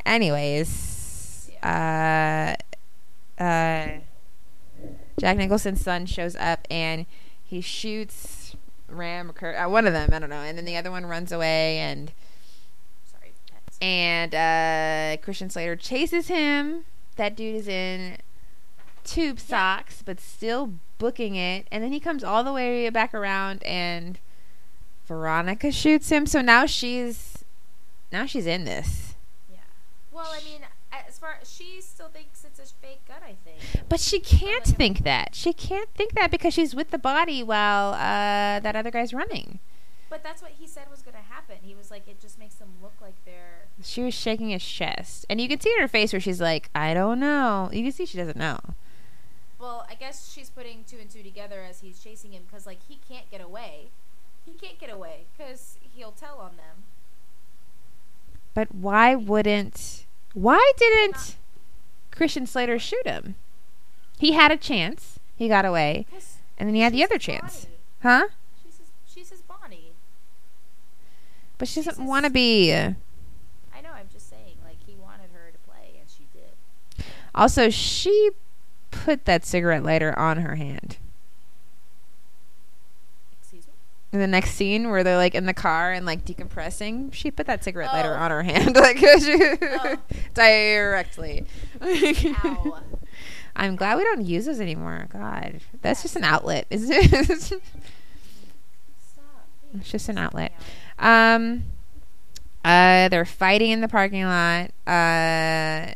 [0.06, 2.56] Anyways, uh,
[3.38, 3.88] uh,
[5.20, 7.06] Jack Nicholson's son shows up and
[7.44, 8.56] he shoots
[8.88, 10.10] Ram or Kurt, uh, one of them.
[10.14, 12.14] I don't know, and then the other one runs away, and
[13.06, 13.34] sorry.
[13.82, 16.86] and uh, Christian Slater chases him.
[17.18, 18.18] That dude is in
[19.04, 23.64] tube socks, but still booking it, and then he comes all the way back around
[23.64, 24.20] and.
[25.08, 27.44] Veronica shoots him, so now she's
[28.14, 29.16] now she's in this.
[29.52, 29.58] Yeah.
[30.10, 30.62] Well, I mean,
[30.94, 33.18] as far she still thinks it's a fake gun.
[33.22, 33.90] I think.
[33.90, 35.36] But she can't like a- think that.
[35.36, 39.60] She can't think that because she's with the body while uh, that other guy's running.
[40.10, 41.58] But that's what he said was going to happen.
[41.62, 43.66] He was like, it just makes them look like they're.
[43.84, 46.70] She was shaking his chest, and you can see in her face where she's like,
[46.74, 48.60] "I don't know." You can see she doesn't know.
[49.62, 52.80] Well, I guess she's putting two and two together as he's chasing him because, like,
[52.88, 53.90] he can't get away.
[54.46, 56.84] He can't get away because he'll tell on them.
[58.56, 60.06] But why wouldn't?
[60.34, 61.38] Why didn't
[62.10, 63.36] Christian Slater shoot him?
[64.18, 65.20] He had a chance.
[65.36, 66.06] He got away.
[66.58, 67.78] and then he had the other chance, Bonnie.
[68.02, 68.28] huh?
[68.64, 69.92] She's his, she's his Bonnie.
[71.58, 72.74] But she She's doesn't want to be.
[72.74, 73.92] I know.
[73.94, 74.58] I'm just saying.
[74.66, 77.06] Like, he wanted her to play, and she did.
[77.36, 78.32] Also, she
[78.92, 80.98] put that cigarette lighter on her hand.
[83.42, 83.74] Excuse me.
[84.14, 87.48] in the next scene where they're like in the car and like decompressing, she put
[87.48, 88.22] that cigarette lighter Oh.
[88.24, 89.96] on her hand, like Oh.
[90.34, 91.46] directly.
[93.56, 95.08] I'm glad we don't use those anymore.
[95.12, 97.52] God, that's just an outlet, isn't it?
[99.74, 100.52] It's just an outlet.
[101.00, 101.64] um,
[102.64, 104.72] uh, they're fighting in the parking lot.
[104.86, 105.94] Uh,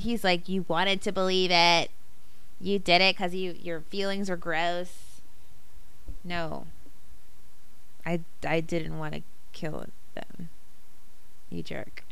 [0.00, 1.90] he's like, "You wanted to believe it.
[2.60, 5.20] You did it because you your feelings were gross."
[6.24, 6.66] No,
[8.04, 9.22] I I didn't want to
[9.52, 10.48] kill them.
[11.50, 12.04] You jerk.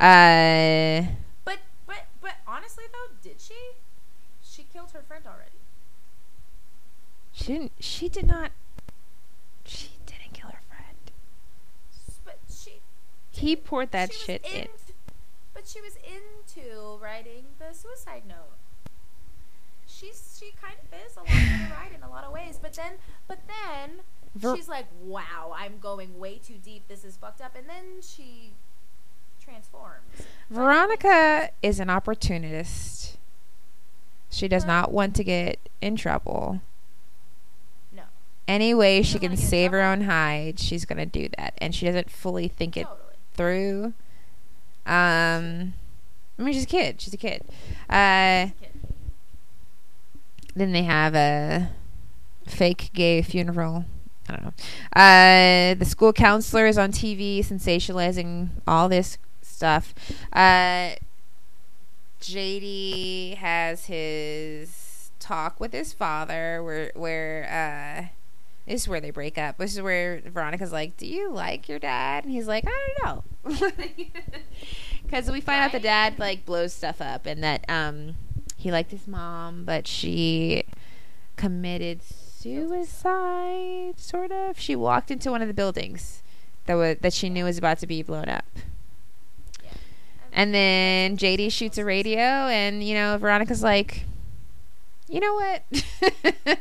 [0.00, 1.02] Uh,
[1.44, 3.54] But but but honestly though, did she?
[4.42, 5.58] She killed her friend already.
[7.32, 7.72] she didn't.
[7.80, 8.50] She did not.
[9.64, 10.96] She didn't kill her friend.
[12.24, 12.80] But she.
[13.30, 14.66] He poured that shit in.
[15.54, 15.96] But she was
[16.56, 18.56] into writing the suicide note.
[19.86, 22.58] She's she kind of is along for the ride in a lot of ways.
[22.60, 22.92] But then
[23.28, 24.00] but then
[24.34, 26.88] Ver- she's like, "Wow, I'm going way too deep.
[26.88, 28.52] This is fucked up." And then she
[29.42, 30.22] transforms.
[30.50, 33.18] Veronica is an opportunist.
[34.30, 36.62] She does not want to get in trouble.
[37.94, 38.04] No,
[38.48, 41.28] Any way She she can wanna get in save her own hide, she's gonna do
[41.36, 42.98] that, and she doesn't fully think it totally.
[43.34, 43.92] through.
[44.86, 45.74] Um,
[46.42, 47.00] I mean, she's a kid.
[47.00, 47.44] She's a kid.
[47.88, 48.48] Uh,
[50.56, 51.70] then they have a
[52.48, 53.84] fake gay funeral.
[54.28, 54.52] I don't know.
[55.00, 59.94] Uh, the school counselor is on TV sensationalizing all this stuff.
[60.32, 60.96] Uh,
[62.20, 68.08] JD has his talk with his father, where where uh,
[68.66, 69.58] this is where they break up.
[69.58, 73.24] This is where Veronica's like, "Do you like your dad?" And he's like, "I don't
[73.44, 73.68] know,"
[75.12, 78.14] because we find out the dad like blows stuff up, and that um
[78.56, 80.64] he liked his mom, but she
[81.36, 84.00] committed suicide.
[84.00, 84.58] Sort of.
[84.58, 86.22] She walked into one of the buildings
[86.64, 88.46] that was that she knew was about to be blown up.
[90.32, 94.06] And then JD shoots a radio, and you know Veronica's like,
[95.08, 95.62] you know what?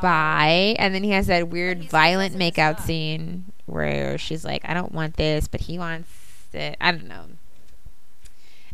[0.00, 0.76] Bye.
[0.78, 5.16] And then he has that weird, violent makeout scene where she's like, I don't want
[5.16, 6.08] this, but he wants
[6.54, 6.76] it.
[6.80, 7.24] I don't know.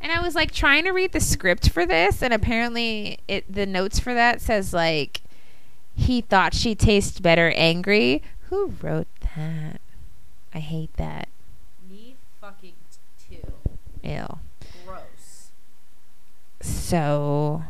[0.00, 3.66] And I was like trying to read the script for this, and apparently it the
[3.66, 5.22] notes for that says like
[5.94, 8.22] he thought she tastes better angry.
[8.48, 9.80] Who wrote that?
[10.54, 11.28] I hate that.
[11.90, 12.74] Me fucking
[13.28, 13.52] too.
[14.02, 14.38] Ew.
[14.86, 15.50] Gross.
[16.60, 17.64] So,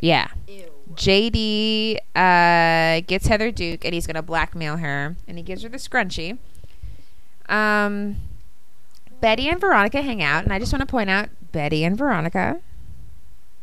[0.00, 0.28] yeah.
[0.48, 0.70] Ew.
[0.94, 5.68] JD uh, gets Heather Duke and he's going to blackmail her and he gives her
[5.68, 6.38] the scrunchie.
[7.48, 8.16] Um,
[9.20, 12.60] Betty and Veronica hang out, and I just want to point out Betty and Veronica.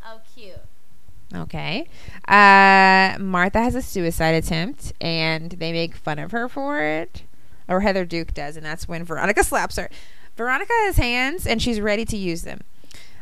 [0.05, 0.55] Oh, cute.
[1.33, 1.87] Okay.
[2.27, 7.23] Uh, Martha has a suicide attempt, and they make fun of her for it.
[7.67, 9.89] Or Heather Duke does, and that's when Veronica slaps her.
[10.35, 12.61] Veronica has hands, and she's ready to use them.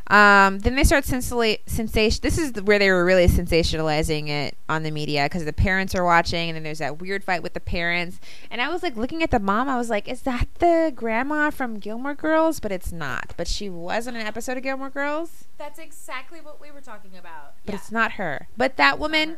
[0.07, 2.19] Um, then they start sensala- sensation.
[2.21, 6.05] This is where they were really sensationalizing it on the media because the parents are
[6.05, 8.19] watching, and then there's that weird fight with the parents.
[8.51, 9.67] And I was like looking at the mom.
[9.67, 13.33] I was like, "Is that the grandma from Gilmore Girls?" But it's not.
[13.35, 15.45] But she was on an episode of Gilmore Girls.
[15.57, 17.53] That's exactly what we were talking about.
[17.65, 17.79] But yeah.
[17.79, 18.47] it's not her.
[18.55, 19.37] But that It's woman,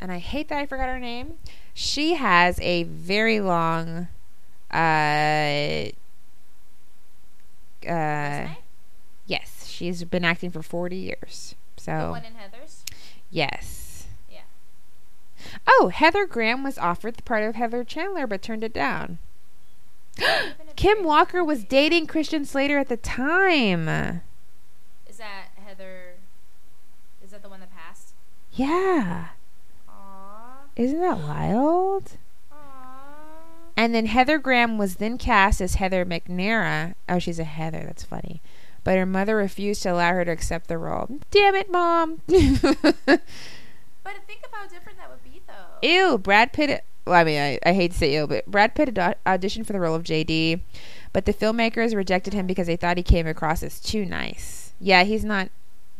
[0.00, 1.38] and I hate that I forgot her name.
[1.74, 4.08] She has a very long,
[4.70, 5.90] uh,
[7.88, 8.48] uh,
[9.26, 11.54] yes, she's been acting for forty years.
[11.76, 12.82] So the one in Heathers.
[13.30, 14.06] yes.
[14.30, 14.40] Yeah.
[15.66, 19.18] Oh, Heather Graham was offered the part of Heather Chandler, but turned it down.
[20.76, 23.88] Kim Walker was dating Christian Slater at the time.
[25.08, 26.14] Is that Heather?
[27.24, 28.10] Is that the one that passed?
[28.52, 29.28] Yeah,
[29.88, 30.66] Aww.
[30.76, 32.12] isn't that wild?
[32.52, 32.56] Aww.
[33.76, 36.94] And then Heather Graham was then cast as Heather McNamara.
[37.08, 37.82] Oh, she's a Heather.
[37.86, 38.42] That's funny.
[38.84, 41.18] But her mother refused to allow her to accept the role.
[41.30, 42.20] Damn it, mom.
[44.04, 45.86] But think of how different that would be, though.
[45.86, 46.84] ew, Brad Pitt.
[47.06, 49.80] Well, I mean, I, I hate to say ew, but Brad Pitt auditioned for the
[49.80, 50.60] role of JD,
[51.12, 54.72] but the filmmakers rejected him because they thought he came across as too nice.
[54.80, 55.50] Yeah, he's not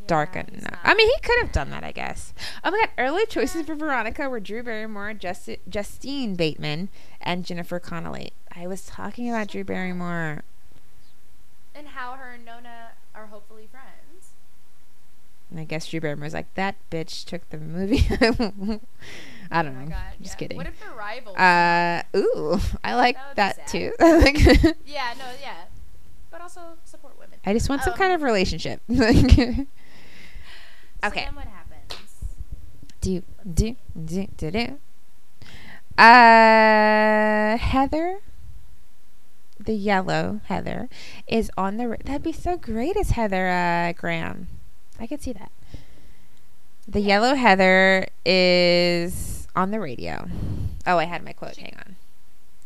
[0.08, 0.78] dark enough.
[0.82, 2.34] I mean, he could have done that, I guess.
[2.64, 6.88] Oh my god, early choices for Veronica were Drew Barrymore, Justi- Justine Bateman,
[7.20, 8.32] and Jennifer Connelly.
[8.54, 10.42] I was talking about Drew Barrymore.
[11.74, 14.30] And how her and Nona are hopefully friends.
[15.50, 18.06] And I guess Drew Barrymore's like, that bitch took the movie.
[19.50, 19.86] I don't oh know.
[19.90, 20.38] God, Just yeah.
[20.38, 20.56] kidding.
[20.56, 21.36] What if they're rivals?
[21.36, 23.92] Uh, ooh, I like That that, too.
[24.86, 25.64] yeah, no, yeah.
[26.30, 27.38] But also support women.
[27.44, 28.80] I just want some Um, kind of relationship.
[28.90, 29.66] Okay.
[31.24, 32.00] then what happens?
[33.02, 34.78] do do do do do.
[36.02, 38.20] Uh, Heather,
[39.64, 40.88] the yellow Heather,
[41.26, 41.96] is on the.
[42.04, 44.48] That'd be so great as Heather uh, Graham.
[45.00, 45.50] I could see that.
[46.86, 50.28] The yellow Heather is on the radio.
[50.86, 51.54] Oh, I had my quote.
[51.56, 51.96] She- Hang on.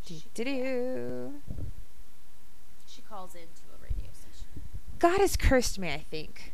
[0.06, 0.22] She,
[2.86, 4.62] she calls into a radio station.
[4.98, 6.52] God has cursed me, I think.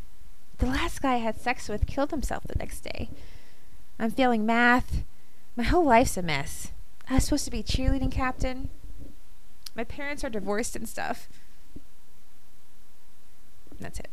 [0.59, 3.11] The last guy I had sex with killed himself the next day.
[3.99, 5.05] I'm failing math.
[5.55, 6.72] My whole life's a mess.
[7.11, 8.70] I was supposed to be cheerleading captain.
[9.75, 11.29] My parents are divorced and stuff.
[13.81, 14.09] That's it.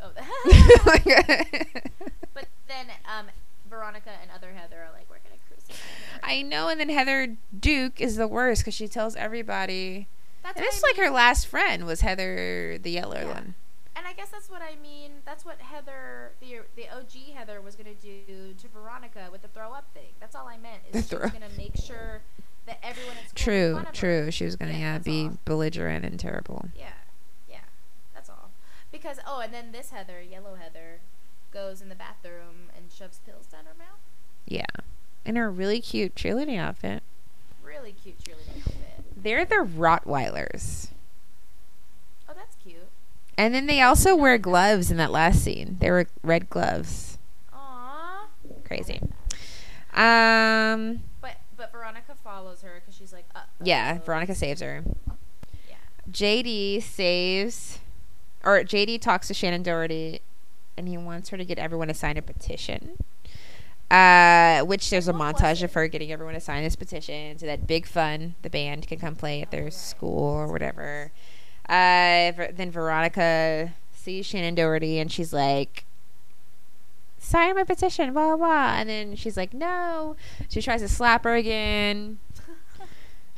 [0.00, 0.22] Oh, the
[2.34, 3.26] but then um,
[3.68, 5.74] Veronica and other Heather are like, we're gonna crucify
[6.14, 6.20] her.
[6.22, 10.06] I know, and then Heather Duke is the worst because she tells everybody.
[10.44, 13.32] That's And it's I like her last friend was Heather, the yellow Yeah.
[13.34, 13.54] one.
[13.96, 15.10] And I guess that's what I mean.
[15.26, 19.72] That's what Heather, the the OG Heather, was gonna do to Veronica with the throw
[19.72, 20.10] up thing.
[20.20, 20.82] That's all I meant.
[20.92, 22.20] The Is she was throw- gonna make sure
[22.68, 23.92] that everyone at school True, of her.
[23.92, 24.30] true.
[24.30, 25.38] She was gonna Yeah, yeah, be all.
[25.44, 26.68] belligerent and terrible.
[26.76, 26.92] Yeah,
[27.48, 27.58] yeah,
[28.14, 28.50] that's all.
[28.92, 31.00] Because oh, and then this Heather, yellow Heather,
[31.52, 33.98] goes in the bathroom and shoves pills down her mouth.
[34.46, 34.64] Yeah,
[35.24, 37.02] in her really cute cheerleading outfit.
[37.64, 38.74] Really cute cheerleading outfit.
[39.16, 40.88] They're the Rottweilers.
[42.28, 42.88] Oh, that's cute.
[43.36, 45.76] And then they also wear gloves in that last scene.
[45.80, 47.18] They were red gloves.
[47.54, 48.26] Aww.
[48.64, 49.00] Crazy.
[49.94, 51.00] Um.
[51.58, 54.82] But Veronica follows her because she's like, uh, Yeah, Veronica saves her.
[55.68, 55.74] Yeah.
[56.10, 57.80] JD saves,
[58.44, 60.20] or JD talks to Shannen Doherty,
[60.76, 62.96] and he wants her to get everyone to sign a petition.
[63.90, 67.46] Uh, which there's a What montage of her getting everyone to sign this petition so
[67.46, 69.72] that Big Fun, the band, can come play at Oh, their right.
[69.72, 71.10] school or whatever.
[71.68, 75.84] Uh, then Veronica sees Shannen Doherty and she's like,
[77.28, 78.74] sign my petition, blah, blah.
[78.76, 80.16] And then she's like, no.
[80.48, 82.18] She tries to slap her again,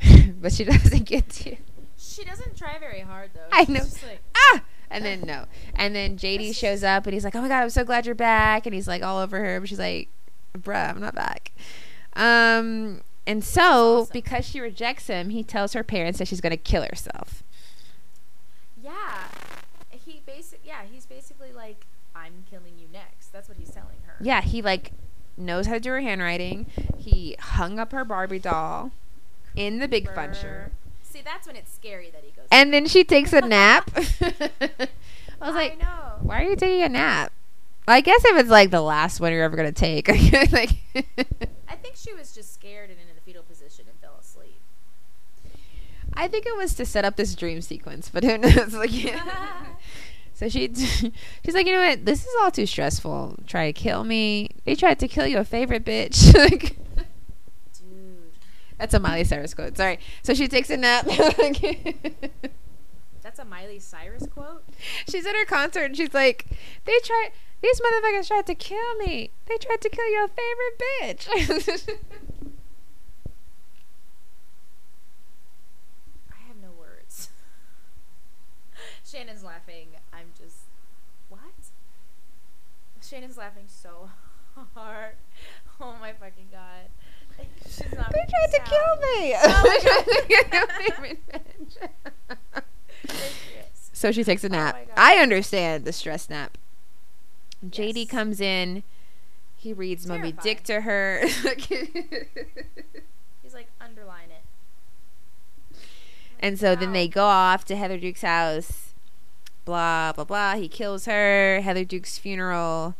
[0.41, 1.55] but she doesn't get to.
[1.97, 3.47] She doesn't try very hard though.
[3.51, 3.79] I know.
[3.79, 4.63] just like, ah
[4.93, 7.69] and then no and then jd shows up and he's like oh my god i'm
[7.69, 10.09] so glad you're back and he's like all over her but she's like
[10.53, 11.53] bruh i'm not back
[12.17, 14.09] um and so awesome.
[14.11, 17.41] because she rejects him he tells her parents that she's going to kill herself
[18.81, 19.27] yeah.
[19.89, 20.61] He basic.
[20.63, 21.85] Yeah, he's basically like,
[22.15, 23.31] I'm killing you next.
[23.31, 23.80] That's what he's telling her.
[24.21, 24.91] Yeah he like
[25.37, 26.65] knows how to do her handwriting
[26.97, 28.91] he hung up her barbie doll
[29.55, 30.33] in the big fun Brr.
[30.35, 30.71] shirt
[31.03, 32.45] See, that's when it's scary that he goes.
[32.51, 36.89] and then she takes a nap i was like I why are you taking a
[36.89, 37.31] nap
[37.87, 40.07] I guess if it's like the last one you're ever gonna take,
[40.51, 44.61] like I think she was just scared and in a fetal position and fell asleep.
[46.13, 48.75] I think it was to set up this dream sequence, but who knows?
[48.75, 48.91] Like,
[50.41, 52.03] So she she's like, you know what?
[52.03, 53.37] This is all too stressful.
[53.45, 54.49] Try to kill me.
[54.65, 56.33] They tried to kill your favorite bitch.
[56.51, 56.77] like,
[57.77, 58.33] Dude,
[58.79, 59.77] that's a Miley Cyrus quote.
[59.77, 59.99] Sorry.
[60.23, 61.05] So she takes a nap.
[63.21, 64.63] that's a Miley Cyrus quote.
[65.07, 66.47] she's at her concert and she's like,
[66.85, 67.29] they tried.
[67.61, 69.29] These motherfuckers tried to kill me.
[69.45, 71.27] They tried to kill your favorite bitch.
[76.31, 77.29] I have no words.
[79.11, 79.87] Shannon's laughing.
[80.13, 80.67] I'm just
[81.27, 81.41] what?
[83.11, 84.09] Shannon's laughing so
[84.73, 85.15] hard.
[85.83, 86.89] Oh my fucking god.
[87.65, 88.11] She's not.
[88.11, 88.69] they making tried to sound.
[88.69, 89.33] kill me.
[89.43, 90.53] Oh They tried my to kill God.
[90.53, 91.75] your favorite bitch.
[93.07, 93.89] There she is.
[93.91, 94.75] So she takes a Oh nap.
[94.75, 94.93] my God.
[94.95, 96.59] I understand the stress nap.
[97.67, 98.07] JD Yes.
[98.11, 98.83] comes in.
[99.57, 101.25] He reads Moby Dick to her.
[103.41, 105.77] He's like underline it.
[106.39, 108.90] and so then they go off to Heather Duke's house.
[109.65, 110.55] Blah blah blah.
[110.55, 111.61] He kills her.
[111.61, 112.95] Heather Duke's funeral.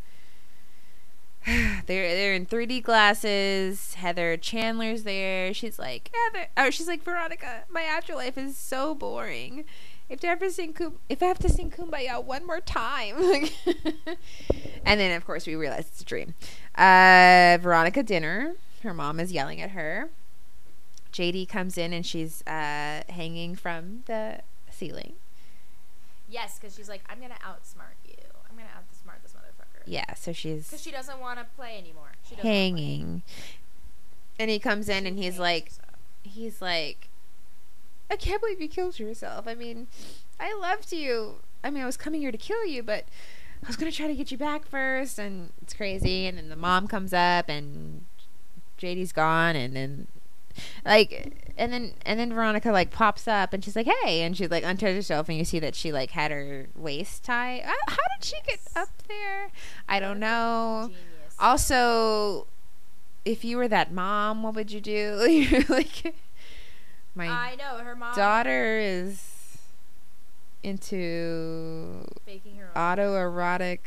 [1.45, 3.95] they're they're in 3D glasses.
[3.95, 5.53] Heather Chandler's there.
[5.53, 6.47] She's like Heather.
[6.55, 7.64] Oh, she's like Veronica.
[7.70, 9.66] My afterlife is so boring.
[10.07, 13.16] If I ever sing Kum- if I have to sing Kumbaya one more time,
[14.86, 16.36] and then of course we realize it's a dream.
[16.76, 18.55] Uh, Veronica dinner.
[18.84, 20.09] Her mom is yelling at her.
[21.14, 24.39] JD comes in and she's uh, hanging from the
[24.70, 25.14] ceiling.
[26.32, 28.15] Yes, because she's like, I'm gonna outsmart you.
[28.49, 29.84] I'm gonna outsmart this motherfucker.
[29.86, 32.13] Yeah, so she's Because she doesn't want to play anymore.
[32.27, 33.21] She doesn't hanging.
[34.39, 35.89] And he comes in She and he's like, herself.
[36.23, 37.09] he's like,
[38.09, 39.45] I can't believe you killed yourself.
[39.47, 39.88] I mean,
[40.39, 41.36] I loved you.
[41.63, 43.05] I mean, I was coming here to kill you, but
[43.63, 46.27] I was gonna try to get you back first, and it's crazy.
[46.27, 48.05] And then the mom comes up, and
[48.79, 50.07] JD's gone, and then
[50.86, 54.47] like, and then and then Veronica like pops up, and she's like, "Hey," and she
[54.47, 57.60] like unties herself, and you see that she like had her waist tie.
[57.60, 59.52] Uh, How did she get up there?
[59.88, 60.86] I don't know.
[60.88, 61.36] Genius.
[61.39, 62.47] Also,
[63.26, 65.18] if you were that mom, what would you do?
[65.70, 66.16] Like,
[67.16, 69.58] my I know her mom daughter is
[70.64, 73.80] into faking her autoerotic,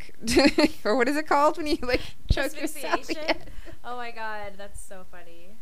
[0.84, 2.00] or what is it called when you like
[2.30, 3.00] choke yourself?
[3.00, 3.36] Asphyxiation?
[3.84, 5.53] Oh my god, that's so funny.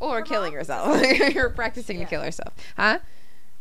[0.00, 1.00] Or Her killing herself.
[1.34, 2.04] You're practicing Yeah.
[2.04, 2.98] to kill herself, huh?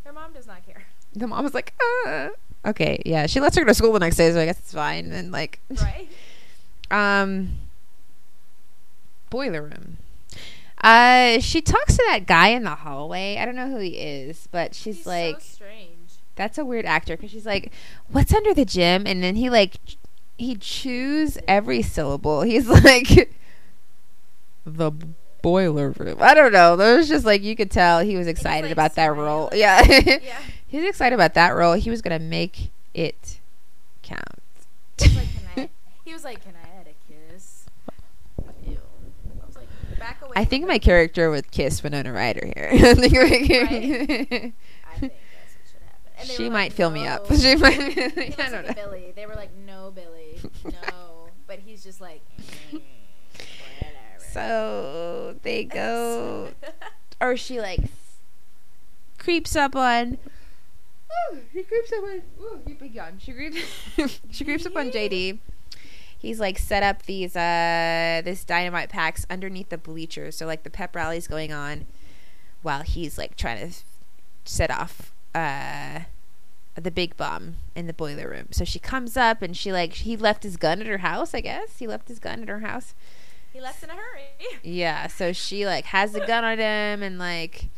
[0.04, 0.84] Her mom does not care.
[1.14, 1.74] The mom was like,
[2.08, 2.30] uh.
[2.66, 3.26] okay, yeah.
[3.26, 5.12] She lets her go to school the next day, so I guess it's fine.
[5.12, 6.10] And like, Right?
[6.92, 7.50] um
[9.32, 9.98] boiler room
[10.84, 14.48] uh she talks to that guy in the hallway i don't know who he is
[14.52, 15.90] but she's He's like so strange.
[16.36, 17.72] that's a weird actor because she's like
[18.12, 19.78] what's under the gym and then he like
[20.38, 23.36] he chews every syllable he's like
[24.66, 24.92] the
[25.46, 28.64] boiler room i don't know there was just like you could tell he was excited
[28.64, 30.40] like, about that role yeah Yeah.
[30.68, 33.40] he was excited about that role he was gonna make it
[34.02, 34.24] count
[34.98, 35.70] He was like, can I?
[36.06, 36.96] He was like, can I add a
[37.34, 37.66] kiss?
[38.68, 38.78] Ew.
[39.42, 39.68] I was like,
[40.00, 40.32] back away.
[40.36, 42.70] I think my character would kiss Winona Ryder here.
[42.74, 46.26] I think like- I think that's what should happen.
[46.26, 47.26] She might like, fill me up.
[47.36, 47.76] She might.
[48.40, 48.74] I don't know.
[48.74, 49.14] Billy.
[49.16, 51.28] They were like, no, Billy, no.
[51.48, 52.25] but he's just like, "Mm, whatever.
[54.36, 56.50] So they go,
[57.22, 57.80] or she like
[59.18, 60.18] creeps up on.
[61.10, 62.22] Oh, she creeps up on.
[62.42, 63.18] Oh, you big yawn.
[63.18, 63.58] She creeps.
[64.32, 65.38] she creeps up on JD.
[66.18, 70.70] He's like set up these uh this dynamite packs underneath the bleachers, so like the
[70.70, 71.86] pep rally's going on,
[72.62, 73.74] while he's like trying to
[74.44, 76.02] set off uh
[76.76, 78.48] the big bomb in the boiler room.
[78.52, 81.34] So she comes up and she like he left his gun at her house.
[81.34, 82.94] I guess he left his gun at her house.
[83.56, 84.24] He left in a hurry.
[84.64, 87.70] Yeah, so she like has the gun on him and like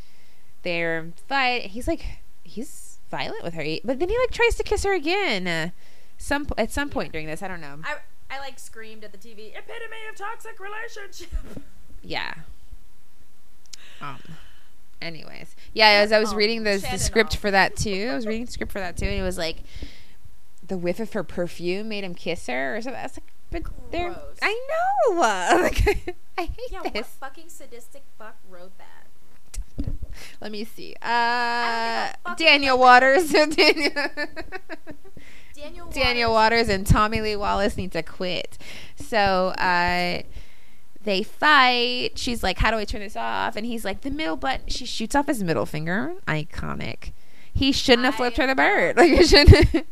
[0.63, 1.67] they're fight.
[1.67, 2.03] He's like
[2.43, 5.47] he's violent with her, but then he like tries to kiss her again.
[5.47, 5.69] Uh,
[6.17, 7.77] some at some point during this, I don't know.
[7.83, 7.97] I
[8.29, 9.51] I like screamed at the TV.
[9.55, 11.29] Epitome of toxic relationship.
[12.03, 12.35] Yeah.
[14.01, 14.19] Um.
[15.01, 18.25] Anyways, yeah, as I was Oh, reading the, the script for that too, I was
[18.25, 19.57] reading the script for that too, and it was like
[20.67, 22.99] the whiff of her perfume made him kiss her or something.
[22.99, 24.37] I was like, but they're Gross.
[24.41, 24.83] I know.
[25.17, 27.07] Like, I hate yeah, what this.
[27.19, 29.93] fucking sadistic fuck wrote that?
[30.41, 30.95] Let me see.
[31.01, 33.31] Uh, don't give a fuck Daniel Waters.
[33.31, 33.91] Daniel,
[35.55, 38.57] Daniel Daniel Waters and Tommy Lee Wallace need to quit.
[38.95, 39.17] So
[39.57, 40.21] uh,
[41.03, 42.11] they fight.
[42.15, 44.85] She's like, "How do I turn this off?" And he's like, "The middle button." She
[44.85, 46.13] shoots off his middle finger.
[46.27, 47.11] Iconic.
[47.53, 48.97] He shouldn't have flipped her the bird.
[48.97, 49.87] Like, shouldn't.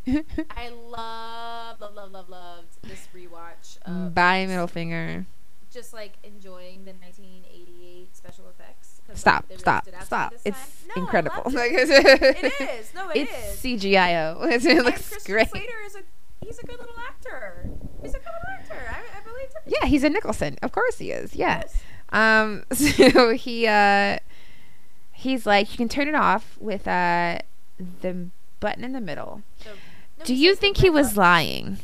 [0.52, 4.14] I love, love, love, love, loved this rewatch.
[4.14, 5.26] Bye, middle finger.
[5.72, 9.02] just like enjoying the 1988 special effects.
[9.14, 10.34] Stop, they stop, stop.
[10.44, 10.84] it's.
[10.96, 11.44] No, incredible.
[11.48, 11.90] it.
[11.90, 12.94] it is.
[12.96, 13.82] No, it it's is.
[13.82, 14.66] CGIO.
[14.66, 15.50] It looks Christian great.
[15.50, 16.00] Slater is a
[16.44, 17.70] he's a good little actor.
[18.02, 18.82] He's a good little actor.
[18.90, 19.74] I, I believe it.
[19.80, 20.58] Yeah, he's a Nicholson.
[20.64, 21.36] Of course he is.
[21.36, 21.62] Yeah.
[21.64, 21.84] Yes.
[22.10, 22.64] Um.
[22.74, 24.18] So he uh,
[25.12, 27.40] he's like, you can turn it off with uh,
[28.02, 28.28] the
[28.60, 29.44] button in the middle.
[29.66, 29.72] No,
[30.26, 31.22] Do you think he was button.
[31.22, 31.78] lying?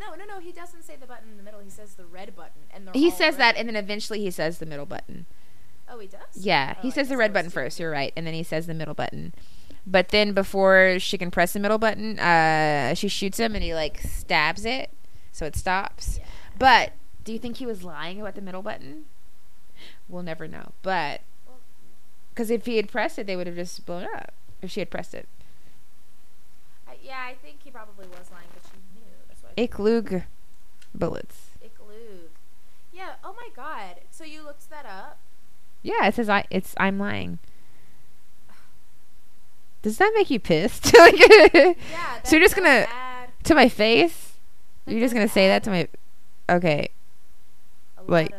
[0.00, 0.40] No, no, no.
[0.40, 1.60] He doesn't say the button in the middle.
[1.60, 3.40] He says the red button, and He says red.
[3.40, 5.26] that, and then eventually he says the middle button.
[5.88, 6.20] Oh, he does.
[6.34, 7.78] Yeah, Oh, he I says the red button first.
[7.78, 9.34] You're right, and then he says the middle button.
[9.86, 13.74] But then before she can press the middle button, uh, she shoots him, and he
[13.74, 14.90] like stabs it,
[15.32, 16.18] so it stops.
[16.18, 16.26] Yeah.
[16.58, 16.92] But
[17.24, 19.04] do you think he was lying about the middle button?
[20.08, 20.72] We'll never know.
[20.82, 21.22] But
[22.32, 24.32] because if he had pressed it, they would have just blown up.
[24.62, 25.28] If she had pressed it,
[27.02, 28.46] yeah, I think he probably was lying,
[29.56, 29.94] but she knew.
[29.98, 30.10] That's why.
[30.10, 30.24] ich lüge
[30.94, 31.36] bullets.
[31.62, 32.28] Igloo.
[32.92, 33.14] Yeah.
[33.24, 33.96] Oh my God.
[34.10, 35.18] So you looked that up?
[35.82, 36.44] Yeah, it says I.
[36.50, 37.38] It's I'm lying.
[39.82, 40.92] Does that make you pissed?
[40.98, 41.72] Like, Yeah.
[42.24, 43.30] So you're just gonna- bad.
[43.44, 44.32] to my face?
[44.86, 45.88] Like, You're just gonna say that to my.
[46.50, 46.90] Okay.
[47.96, 48.32] A like-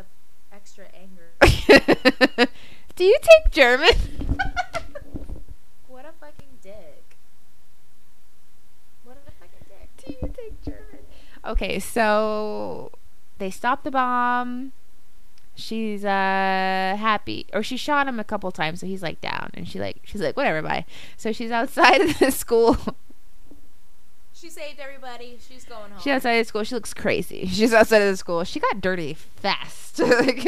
[0.52, 1.30] extra anger.
[2.94, 3.88] Do you take German?
[5.88, 7.16] what a fucking dick.
[9.04, 9.88] What a fucking dick.
[10.04, 10.81] Do you take German?
[11.44, 12.90] Okay, so
[13.38, 14.72] they stop the bomb.
[15.54, 19.68] She's uh happy, or she shot him a couple times, so he's like down, and
[19.68, 20.84] she like she's like whatever, bye.
[21.16, 22.76] So she's outside of the school.
[24.32, 25.38] She saved everybody.
[25.46, 26.00] She's going home.
[26.00, 26.64] She's outside of the school.
[26.64, 27.46] She looks crazy.
[27.52, 28.42] She's outside of the school.
[28.44, 29.98] She got dirty fast.
[30.00, 30.40] like,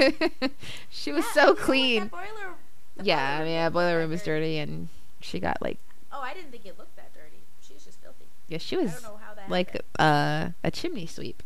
[0.91, 2.07] she was Yeah, so clean.
[2.09, 2.55] boiler,
[2.97, 4.89] the Yeah, I boiler mean, yeah, boiler room was dirty, and
[5.21, 5.79] she got like
[6.13, 7.43] Oh, I didn't think it looked that dirty.
[7.61, 8.25] She was just filthy.
[8.49, 11.43] yeah, she I was don't know how like uh, a chimney sweep.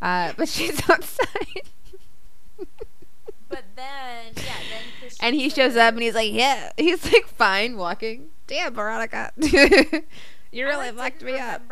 [0.00, 1.62] Uh, but she's outside.
[3.50, 7.26] But then, yeah, then Christian and he shows up and he's like, yeah, he's like
[7.26, 8.26] fine walking.
[8.46, 11.62] Damn, Veronica, you I, really like, fucked me up,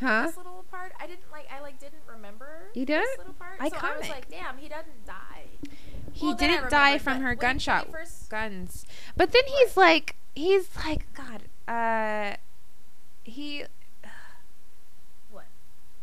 [0.00, 0.26] huh?
[0.26, 1.46] This little part, I didn't like.
[1.50, 2.70] I like didn't remember.
[2.74, 3.18] You This didn't?
[3.18, 3.58] little part.
[3.60, 5.44] So I was like, damn, he doesn't die.
[6.12, 8.84] He Well, didn't die from her gunshot first- guns,
[9.16, 11.42] but then he's like, he's like, God,
[11.72, 12.36] uh,
[13.22, 13.64] he.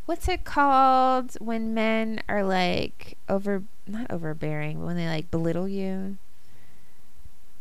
[0.09, 0.17] What?
[0.17, 5.67] What's it called when men are like over not overbearing, but when they like belittle
[5.67, 6.17] you?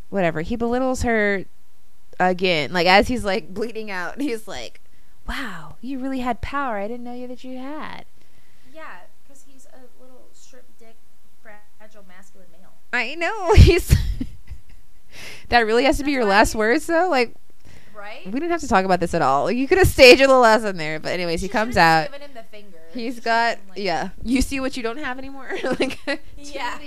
[0.09, 0.41] Whatever.
[0.41, 1.45] He belittles her
[2.19, 2.73] again.
[2.73, 4.81] Like as he's like bleeding out, he's like,
[5.29, 6.79] "Wow, you really had power.
[6.79, 8.07] I didn't know you that you had."
[8.73, 10.97] Yeah, because he's a little strip dick,
[11.43, 12.73] fragile masculine male.
[12.95, 13.53] I know.
[13.57, 13.95] He's
[15.51, 17.11] That really has to be your last words though?
[17.11, 17.35] Like
[17.99, 18.25] Right?
[18.27, 19.51] we didn't have to talk about this at all.
[19.51, 22.03] You could have staged a little lesson there, but anyways, he comes out.
[22.11, 22.79] just Given him the finger.
[22.95, 24.11] He's She got like- yeah.
[24.23, 25.51] You see what you don't have anymore.
[25.81, 25.99] like
[26.37, 26.79] Yeah.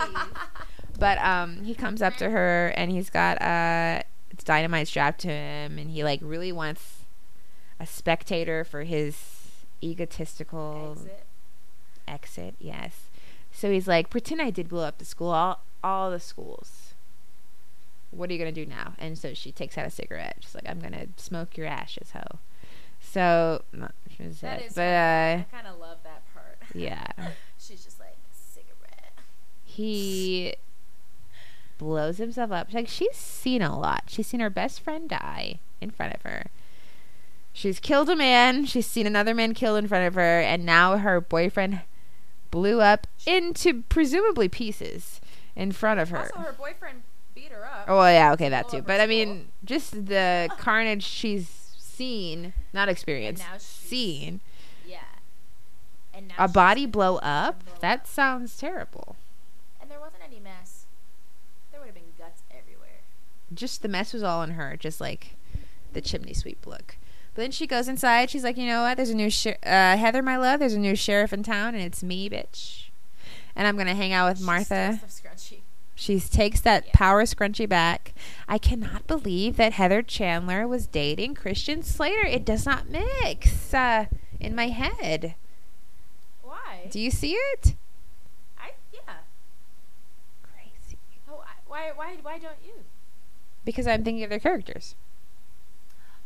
[0.97, 4.03] But um, he comes up to her and he's got uh,
[4.45, 6.99] dynamite strapped to him, and he like really wants
[7.79, 9.17] a spectator for his
[9.83, 11.23] egotistical Exit.
[12.07, 12.55] exit.
[12.59, 13.01] Yes.
[13.51, 16.90] So he's like, pretend I did blow up the school, all all the schools.
[18.11, 18.93] What are you gonna do now?
[18.99, 20.37] And so she takes out a cigarette.
[20.41, 22.39] She's like, I'm gonna smoke your ashes, ho.
[22.99, 23.63] So,
[24.15, 24.73] she was That is.
[24.73, 26.57] but uh, I kind of love that part.
[26.75, 27.07] yeah.
[27.57, 29.13] She's just like cigarette.
[29.63, 30.53] he
[31.77, 32.67] blows himself up.
[32.71, 34.03] Like she's seen a lot.
[34.07, 36.45] She's seen her best friend die in front of her.
[37.53, 38.65] She's killed a man.
[38.65, 41.81] She's seen another man killed in front of her, and now her boyfriend
[42.49, 45.19] blew up into presumably pieces
[45.55, 46.19] in front of her.
[46.19, 47.01] Also, her boyfriend
[47.35, 47.85] beat her up.
[47.87, 48.81] Oh yeah, okay, that too.
[48.81, 51.47] But I mean, just the carnage she's
[51.77, 54.39] seen, not experienced, now she's- seen.
[54.87, 54.99] Yeah.
[56.13, 57.63] And now A body blow up?
[57.65, 58.07] blow That up.
[58.07, 59.15] sounds terrible.
[59.81, 60.85] And there wasn't any mess.
[61.71, 63.01] There would have been guts everywhere.
[63.53, 65.35] just the mess was all on her, just like
[65.93, 66.95] the chimney sweep look.
[67.33, 68.29] But then she goes inside.
[68.29, 68.97] She's like, you know what?
[68.97, 70.59] There's a new sher- uh, Heather, my love.
[70.59, 72.89] There's a new sheriff in town, and it's me, bitch.
[73.55, 74.99] And I'm gonna hang out with She Martha.
[76.01, 76.31] Still stuff scrunchy.
[76.31, 76.91] She takes that Yeah.
[76.93, 78.13] power scrunchie back.
[78.47, 82.25] I cannot believe that Heather Chandler was dating Christian Slater.
[82.25, 84.05] It does not mix uh,
[84.39, 85.35] in my head.
[86.41, 86.87] Why?
[86.89, 87.75] Do you see it?
[88.59, 89.19] I yeah.
[90.43, 90.97] Crazy.
[91.29, 92.73] Oh, I, why why why don't you?
[93.63, 94.95] Because I'm thinking of their characters.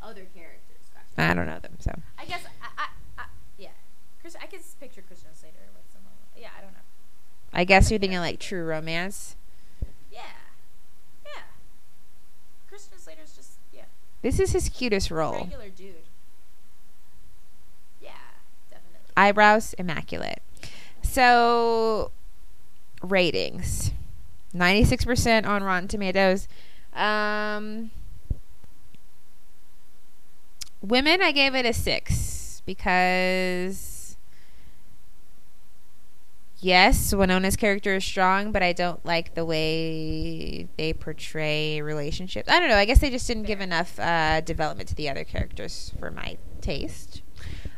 [0.02, 0.62] Other characters.
[0.94, 1.30] Gotcha.
[1.32, 1.92] I don't know them, so.
[2.18, 2.88] I guess I, I,
[3.18, 3.26] I
[3.58, 3.70] yeah.
[4.22, 6.14] Chris, I can picture Christian Slater with someone.
[6.38, 6.80] Yeah, I don't know.
[7.54, 9.36] I guess you're thinking like True Romance.
[10.12, 10.22] Yeah,
[11.26, 11.42] yeah.
[12.70, 13.86] Christian Slater's just yeah,
[14.26, 15.50] This is his cutest role.
[18.02, 18.10] Yeah,
[18.72, 19.14] definitely.
[19.16, 20.42] eyebrows immaculate.
[21.04, 22.10] So
[23.04, 23.92] ratings.
[24.56, 26.48] 96% on Rotten Tomatoes.
[26.96, 27.92] Um,
[30.82, 33.95] women, I gave it a 6 because
[36.66, 42.50] yes, Winona's character is strong, but I don't like the way they portray relationships.
[42.50, 42.76] I don't know.
[42.76, 46.38] I guess they just didn't give enough uh, development to the other characters for my
[46.62, 47.22] taste.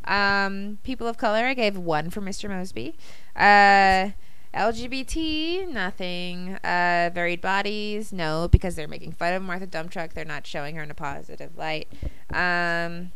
[0.05, 2.49] Um, people of color, I gave one for Mr.
[2.49, 2.97] Mosby.
[3.35, 4.11] Uh,
[4.53, 6.55] LGBT, nothing.
[6.63, 10.13] Uh, varied bodies, no, because they're making fun of Martha Dumptruck.
[10.13, 11.89] They're not showing her in a positive light.
[12.33, 13.11] Um,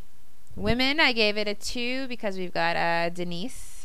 [0.58, 3.81] women, I gave it a two because we've got uh, Denise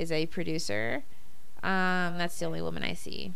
[0.00, 1.02] is a producer.
[1.62, 3.32] Um, that's the only woman I see.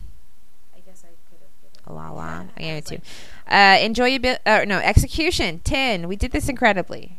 [0.74, 1.94] I guess I could have given.
[1.94, 2.44] La la.
[2.56, 3.02] I gave it like,
[3.46, 4.38] Uh, enjoyability.
[4.46, 5.60] Uh, no, execution.
[5.62, 6.08] Ten.
[6.08, 7.18] We did this incredibly.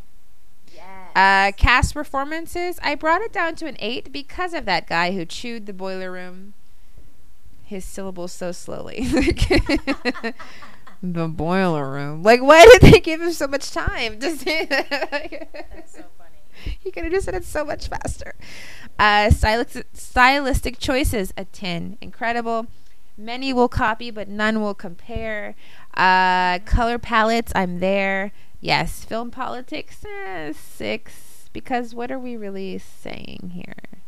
[0.74, 0.84] Yes.
[1.16, 2.80] Uh, cast performances.
[2.82, 6.12] I brought it down to an eight because of that guy who chewed the boiler
[6.12, 6.54] room.
[7.64, 9.08] His syllables so slowly.
[11.02, 12.24] the boiler room.
[12.24, 14.90] Like, why did they give him so much time to say that?
[14.90, 16.25] That's so funny.
[16.80, 18.36] He could have just said it so much faster.
[18.98, 21.98] Uh, stylistic, stylistic choices, a 10.
[22.02, 22.68] Incredible.
[23.18, 25.56] Many will copy, but none will compare.
[25.96, 28.32] Uh, color palettes, I'm there.
[28.60, 29.06] Yes.
[29.06, 31.50] Film politics, eh, 6.
[31.54, 34.02] Because what are we really saying here?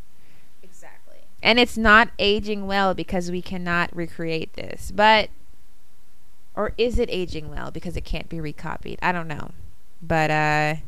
[0.61, 1.19] Exactly.
[1.41, 4.91] And it's not aging well because we cannot recreate this.
[4.93, 5.29] But,
[6.55, 8.99] or is it aging well because it can't be recopied?
[9.01, 9.51] I don't know.
[10.01, 10.86] But, uh, I think it's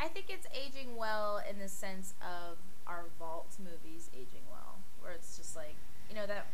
[0.00, 5.12] I think it's aging well in the sense of our vault movies aging well, where
[5.12, 5.74] it's just like
[6.08, 6.46] you know that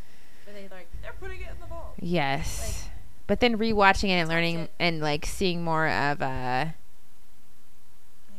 [0.45, 1.93] where they like they're putting it in the vault.
[1.99, 2.89] Yes.
[3.27, 4.71] but then rewatching it and learning it.
[4.79, 6.65] and like seeing more of uh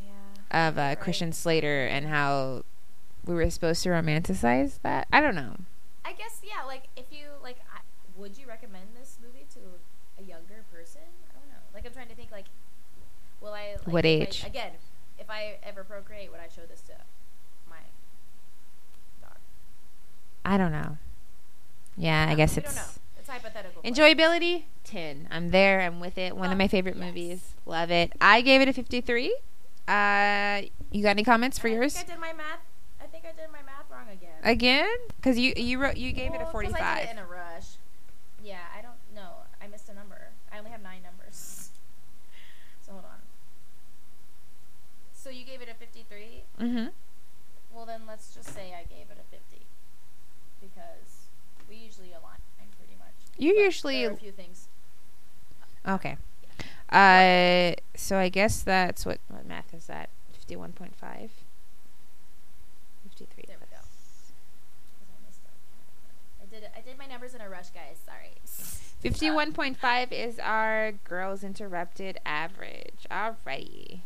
[0.05, 0.69] Yeah.
[0.69, 1.01] of uh, Right.
[1.01, 2.65] Christian Slater and how
[3.24, 5.09] we were supposed to romanticize that.
[5.12, 5.57] I don't know.
[6.05, 6.65] I guess yeah.
[6.66, 7.81] Like if you like, I,
[8.16, 9.61] would you recommend this movie to
[10.23, 11.03] a younger person?
[11.31, 11.62] I don't know.
[11.74, 12.31] Like I'm trying to think.
[12.31, 12.47] Like,
[13.41, 13.74] will I?
[13.85, 14.45] Like, What if I- age?
[14.47, 14.73] again,
[15.27, 16.93] if I ever procreate, would I show this to
[17.69, 17.77] my
[19.20, 19.39] dog?
[20.44, 20.98] I don't know.
[21.97, 22.98] Yeah, no, I guess it's.
[23.19, 23.82] It's hypothetical.
[23.82, 25.27] Enjoyability ten.
[25.32, 25.81] I'm there.
[25.81, 26.36] I'm with it.
[26.36, 27.05] One um, of my favorite yes.
[27.05, 27.55] movies.
[27.66, 28.12] Love it.
[28.20, 29.36] I gave it a 53.
[29.89, 30.62] Uh,
[30.93, 31.97] you got any comments for I yours?
[31.97, 32.61] I did my math.
[33.03, 34.36] I think I did my math wrong again.
[34.44, 34.97] Again?
[35.16, 37.09] Because you you wrote you gave well, it a 45.
[46.59, 46.66] 53.
[46.69, 46.91] mhm.
[47.73, 49.66] Well, then let's just say I gave it a 50
[50.61, 51.28] because
[51.69, 52.39] we usually align
[52.78, 53.15] pretty much.
[53.39, 54.69] You But usually a few things.
[55.87, 56.16] Okay.
[56.91, 60.09] Uh, so I guess that's what what math is that?
[60.33, 61.31] Fifty-one point five.
[63.03, 63.45] Fifty-three.
[63.47, 63.83] There we go.
[66.43, 66.47] I.
[66.47, 66.69] Did.
[66.77, 67.99] I did my numbers in a rush, guys.
[68.05, 68.33] Sorry.
[69.01, 73.07] Fifty-one point five is our girls interrupted average.
[73.11, 74.01] Alrighty.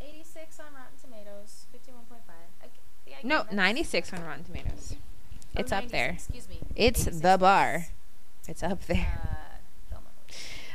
[0.00, 1.66] 86 on Rotten Tomatoes.
[1.72, 2.18] 51.5.
[2.62, 2.66] I,
[3.06, 4.94] yeah, again, No, ninety-six on Rotten Tomatoes.
[4.94, 6.10] oh, It's up there.
[6.10, 6.60] Excuse me.
[6.76, 7.86] It's 86 the bar.
[8.46, 9.20] It's up there.
[9.92, 9.96] Uh,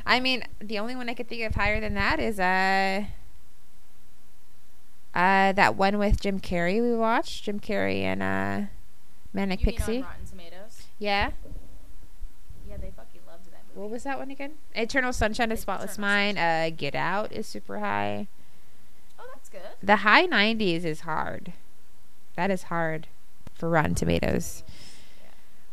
[0.06, 3.04] I mean, the only one I could think of higher than that is uh,
[5.14, 7.44] uh, that one with Jim Carrey we watched.
[7.44, 8.62] Jim Carrey and uh,
[9.34, 9.98] Manic You Pixie.
[9.98, 10.84] on Rotten Tomatoes?
[10.98, 11.32] Yeah.
[12.68, 13.82] Yeah, they fucking loved that movie.
[13.82, 14.54] What was that one again?
[14.74, 16.40] Eternal Sunshine of Eternal Spotless Mind.
[16.40, 18.28] Uh, Get Out is super high.
[19.20, 19.62] Oh, that's good.
[19.84, 21.54] The high 90s is hard.
[22.40, 23.08] That is hard
[23.54, 24.64] for Rotten Tomatoes.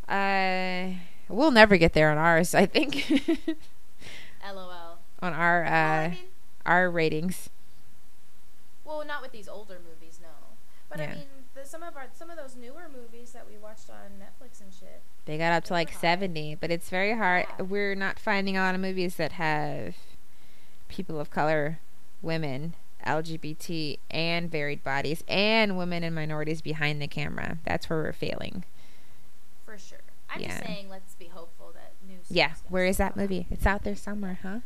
[0.08, 0.94] Uh,
[1.28, 2.56] we'll never get there on ours.
[2.56, 3.08] I think
[4.44, 4.98] LOL.
[5.22, 6.18] on our well, I uh mean,
[6.66, 7.50] our ratings.
[8.84, 10.26] well, not with these older movies, no.
[10.90, 11.04] But Yeah.
[11.04, 11.24] I mean,
[11.54, 14.72] the, some of our some of those newer movies that we watched on Netflix and
[14.72, 15.02] shit.
[15.24, 16.00] They got up to like high.
[16.00, 17.46] 70, but it's very hard.
[17.60, 17.64] Yeah.
[17.64, 19.94] We're not finding a lot of movies that have
[20.88, 21.78] people of color,
[22.22, 22.74] women,
[23.06, 27.58] LGBT, and varied bodies, and women and minorities behind the camera.
[27.64, 28.64] That's where we're failing.
[29.64, 29.98] For sure.
[30.28, 30.48] I'm Yeah.
[30.48, 32.18] just saying, let's be hopeful that new.
[32.28, 33.46] Yeah, where is that movie?
[33.50, 34.58] It's out there somewhere, huh?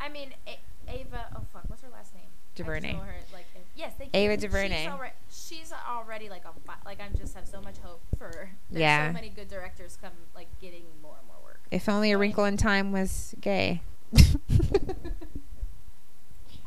[0.00, 0.58] I mean, a-
[0.88, 1.28] Ava.
[1.34, 2.24] Oh fuck, what's her last name?
[2.56, 2.92] DuVernay.
[2.94, 4.36] her, like, uh, yes, thank Ava you.
[4.36, 4.82] DuVernay.
[4.84, 6.52] She's, alre- she's already like a
[6.84, 8.30] like I just have so much hope for.
[8.70, 9.08] There's Yeah.
[9.08, 11.60] so many good directors come like getting more and more work.
[11.70, 13.80] If only A Wrinkle in Time was gay.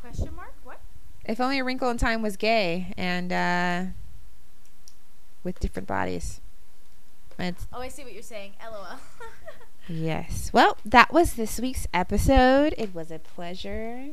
[0.00, 0.47] Question mark?
[1.28, 3.84] If only A Wrinkle in Time was gay and uh,
[5.44, 6.40] with different bodies.
[7.38, 8.52] It's Oh, I see what you're saying.
[8.64, 8.98] LOL.
[9.90, 10.50] Yes.
[10.52, 12.74] Well, that was this week's episode.
[12.76, 14.10] It was a pleasure.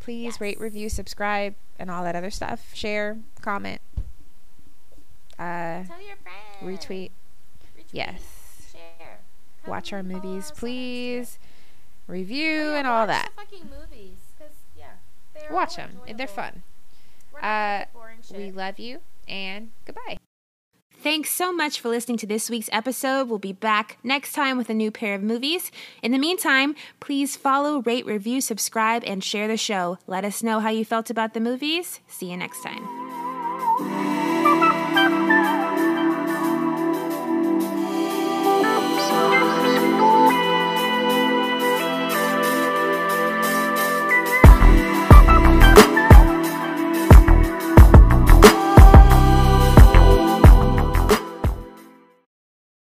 [0.00, 0.40] Please Yes.
[0.40, 2.70] rate, review, subscribe, and all that other stuff.
[2.74, 3.82] Share, comment.
[5.38, 6.62] Uh, Tell your friends.
[6.62, 7.10] retweet.
[7.76, 7.84] Retweet.
[7.92, 8.22] Yes.
[8.72, 9.18] Share.
[9.66, 10.60] Watch our movies, us on Instagram.
[10.60, 11.38] please.
[12.08, 13.30] Oh, Review yeah, and all watch that.
[13.36, 14.48] The fucking movies, 'cause,
[14.78, 16.00] yeah, they're Watch them.
[16.16, 16.62] They're fun.
[17.32, 18.36] We're not gonna Uh, pick boring shit.
[18.36, 20.18] We love you and goodbye.
[20.98, 23.28] Thanks so much for listening to this week's episode.
[23.28, 25.70] We'll be back next time with a new pair of movies.
[26.02, 29.98] In the meantime, please follow, rate, review, subscribe, and share the show.
[30.06, 32.00] Let us know how you felt about the movies.
[32.08, 32.82] See you next time.